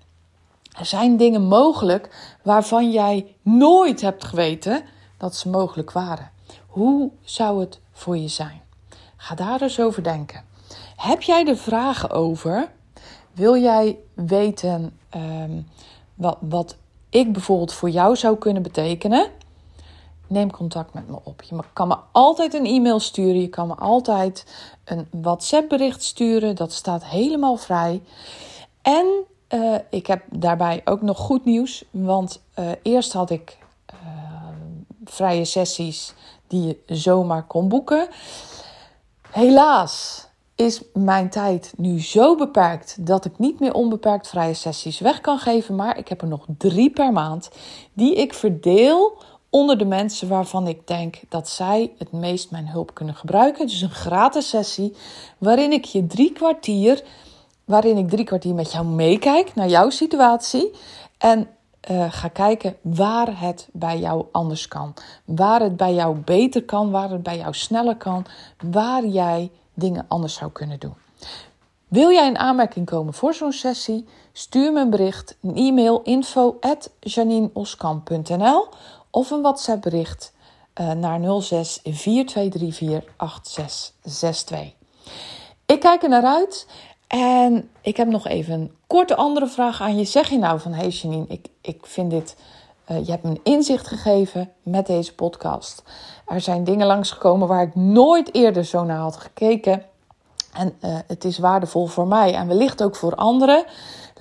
Er 0.79 0.87
zijn 0.87 1.16
dingen 1.16 1.42
mogelijk 1.42 2.37
waarvan 2.42 2.90
jij 2.90 3.35
nooit 3.42 4.01
hebt 4.01 4.25
geweten 4.25 4.83
dat 5.16 5.37
ze 5.37 5.49
mogelijk 5.49 5.92
waren. 5.92 6.31
Hoe 6.66 7.11
zou 7.23 7.61
het 7.61 7.81
voor 7.92 8.16
je 8.16 8.29
zijn? 8.29 8.61
Ga 9.16 9.35
daar 9.35 9.62
eens 9.62 9.81
over 9.81 10.03
denken. 10.03 10.44
Heb 10.96 11.23
jij 11.23 11.46
er 11.46 11.57
vragen 11.57 12.11
over? 12.11 12.70
Wil 13.33 13.57
jij 13.57 13.99
weten 14.14 14.99
um, 15.16 15.68
wat, 16.14 16.37
wat 16.40 16.77
ik 17.09 17.33
bijvoorbeeld 17.33 17.73
voor 17.73 17.90
jou 17.90 18.16
zou 18.16 18.38
kunnen 18.38 18.62
betekenen? 18.62 19.31
Neem 20.31 20.51
contact 20.51 20.95
met 20.95 21.09
me 21.09 21.19
op. 21.25 21.43
Je 21.43 21.57
kan 21.73 21.88
me 21.88 21.97
altijd 22.12 22.55
een 22.55 22.66
e-mail 22.66 23.01
sturen. 23.01 23.40
Je 23.40 23.49
kan 23.49 23.66
me 23.66 23.75
altijd 23.75 24.47
een 24.85 25.07
WhatsApp-bericht 25.11 26.03
sturen. 26.03 26.57
Dat 26.57 26.73
staat 26.73 27.05
helemaal 27.05 27.57
vrij. 27.57 28.03
En 28.83 29.07
uh, 29.49 29.75
ik 29.90 30.07
heb 30.07 30.23
daarbij 30.31 30.81
ook 30.85 31.03
nog 31.03 31.19
goed 31.19 31.45
nieuws. 31.45 31.85
Want 31.90 32.43
uh, 32.59 32.71
eerst 32.83 33.12
had 33.12 33.31
ik 33.31 33.59
uh, 33.95 33.99
vrije 35.05 35.45
sessies 35.45 36.14
die 36.47 36.66
je 36.66 36.97
zomaar 36.97 37.47
kon 37.47 37.69
boeken. 37.69 38.09
Helaas 39.31 40.27
is 40.55 40.83
mijn 40.93 41.31
tijd 41.31 41.73
nu 41.77 42.03
zo 42.03 42.37
beperkt 42.37 43.07
dat 43.07 43.25
ik 43.25 43.38
niet 43.38 43.61
meer 43.61 43.75
onbeperkt 43.75 44.29
vrije 44.29 44.55
sessies 44.55 44.99
weg 44.99 45.21
kan 45.21 45.38
geven. 45.38 45.75
Maar 45.75 45.99
ik 45.99 46.09
heb 46.09 46.23
er 46.23 46.29
nog 46.29 46.45
drie 46.59 46.90
per 46.90 47.12
maand 47.12 47.51
die 47.93 48.14
ik 48.14 48.35
verdeel 48.35 49.23
onder 49.51 49.79
de 49.79 49.85
mensen 49.85 50.29
waarvan 50.29 50.67
ik 50.67 50.87
denk 50.87 51.21
dat 51.29 51.49
zij 51.49 51.93
het 51.99 52.13
meest 52.13 52.51
mijn 52.51 52.69
hulp 52.69 52.95
kunnen 52.95 53.15
gebruiken. 53.15 53.67
Dus 53.67 53.81
een 53.81 53.91
gratis 53.91 54.49
sessie 54.49 54.97
waarin 55.39 55.73
ik 55.73 55.85
je 55.85 56.07
drie 56.07 56.33
kwartier, 56.33 57.03
waarin 57.65 57.97
ik 57.97 58.09
drie 58.09 58.25
kwartier 58.25 58.55
met 58.55 58.73
jou 58.73 58.87
meekijk 58.87 59.55
naar 59.55 59.69
jouw 59.69 59.91
situatie 59.91 60.71
en 61.19 61.49
uh, 61.91 62.13
ga 62.13 62.29
kijken 62.29 62.77
waar 62.81 63.41
het 63.41 63.69
bij 63.73 63.99
jou 63.99 64.25
anders 64.33 64.69
kan. 64.69 64.95
Waar 65.25 65.61
het 65.61 65.77
bij 65.77 65.95
jou 65.95 66.17
beter 66.17 66.65
kan, 66.65 66.91
waar 66.91 67.11
het 67.11 67.23
bij 67.23 67.37
jou 67.37 67.55
sneller 67.55 67.97
kan, 67.97 68.27
waar 68.71 69.07
jij 69.07 69.51
dingen 69.75 70.05
anders 70.09 70.35
zou 70.35 70.51
kunnen 70.51 70.79
doen. 70.79 70.95
Wil 71.89 72.11
jij 72.11 72.27
in 72.27 72.39
aanmerking 72.39 72.87
komen 72.87 73.15
voor 73.15 73.35
zo'n 73.35 73.53
sessie? 73.53 74.07
Stuur 74.33 74.73
me 74.73 74.81
een 74.81 74.91
bericht, 74.91 75.37
een 75.43 75.57
e-mail 75.57 76.03
info 76.03 76.57
at 76.61 76.91
of 79.11 79.31
een 79.31 79.42
WhatsApp 79.42 79.83
bericht 79.83 80.33
uh, 80.81 80.92
naar 80.92 81.42
06 81.42 81.81
4234 81.83 83.12
8662. 83.16 84.73
Ik 85.66 85.81
kijk 85.81 86.03
er 86.03 86.09
naar 86.09 86.25
uit 86.25 86.66
en 87.07 87.70
ik 87.81 87.96
heb 87.96 88.09
nog 88.09 88.27
even 88.27 88.55
een 88.55 88.75
korte 88.87 89.16
andere 89.16 89.46
vraag 89.46 89.81
aan 89.81 89.99
je. 89.99 90.05
Zeg 90.05 90.31
je 90.31 90.38
nou 90.38 90.61
van, 90.61 90.73
hey 90.73 90.88
Janine, 90.88 91.25
ik, 91.29 91.46
ik 91.61 91.87
vind 91.87 92.11
dit... 92.11 92.37
Uh, 92.90 93.05
je 93.05 93.11
hebt 93.11 93.23
me 93.23 93.31
een 93.31 93.40
inzicht 93.42 93.87
gegeven 93.87 94.53
met 94.62 94.87
deze 94.87 95.14
podcast. 95.14 95.83
Er 96.27 96.40
zijn 96.40 96.64
dingen 96.64 96.87
langsgekomen 96.87 97.49
waar 97.49 97.62
ik 97.62 97.75
nooit 97.75 98.35
eerder 98.35 98.64
zo 98.64 98.85
naar 98.85 98.99
had 98.99 99.16
gekeken. 99.16 99.85
En 100.53 100.77
uh, 100.81 100.99
het 101.07 101.25
is 101.25 101.38
waardevol 101.38 101.87
voor 101.87 102.07
mij 102.07 102.35
en 102.35 102.46
wellicht 102.46 102.83
ook 102.83 102.96
voor 102.96 103.14
anderen. 103.14 103.64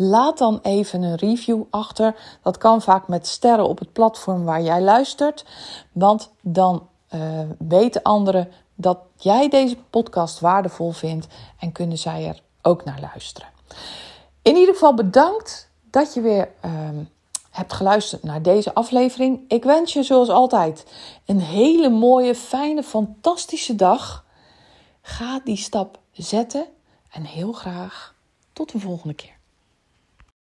Laat 0.02 0.38
dan 0.38 0.60
even 0.62 1.02
een 1.02 1.16
review 1.16 1.64
achter. 1.70 2.16
Dat 2.42 2.58
kan 2.58 2.82
vaak 2.82 3.08
met 3.08 3.28
sterren 3.28 3.68
op 3.68 3.80
het 3.80 3.94
platform 3.94 4.44
waar 4.46 4.62
jij 4.62 4.82
luistert. 4.82 5.46
Want 5.92 6.32
dan 6.42 6.88
uh, 7.16 7.22
weten 7.58 8.02
anderen 8.02 8.52
dat 8.76 9.00
jij 9.16 9.50
deze 9.50 9.78
podcast 9.90 10.40
waardevol 10.40 10.92
vindt 10.92 11.28
en 11.60 11.72
kunnen 11.72 11.98
zij 11.98 12.28
er 12.28 12.42
ook 12.62 12.84
naar 12.84 13.00
luisteren. 13.00 13.50
In 14.42 14.56
ieder 14.56 14.74
geval 14.74 14.94
bedankt 14.94 15.70
dat 15.90 16.14
je 16.14 16.22
weer 16.22 16.50
uh, 16.66 16.72
hebt 17.50 17.74
geluisterd 17.74 18.24
naar 18.24 18.42
deze 18.42 18.74
aflevering. 18.74 19.42
Ik 19.48 19.64
wens 19.64 19.94
je 19.94 20.04
zoals 20.04 20.30
altijd 20.30 20.86
een 21.26 21.40
hele 21.40 21.90
mooie, 21.90 22.36
fijne, 22.36 22.84
fantastische 22.84 23.76
dag. 23.76 24.26
Ga 25.02 25.42
die 25.44 25.58
stap 25.58 26.00
zetten 26.12 26.66
en 27.12 27.24
heel 27.24 27.52
graag 27.52 28.16
tot 28.54 28.72
de 28.72 28.80
volgende 28.80 29.14
keer. 29.14 29.38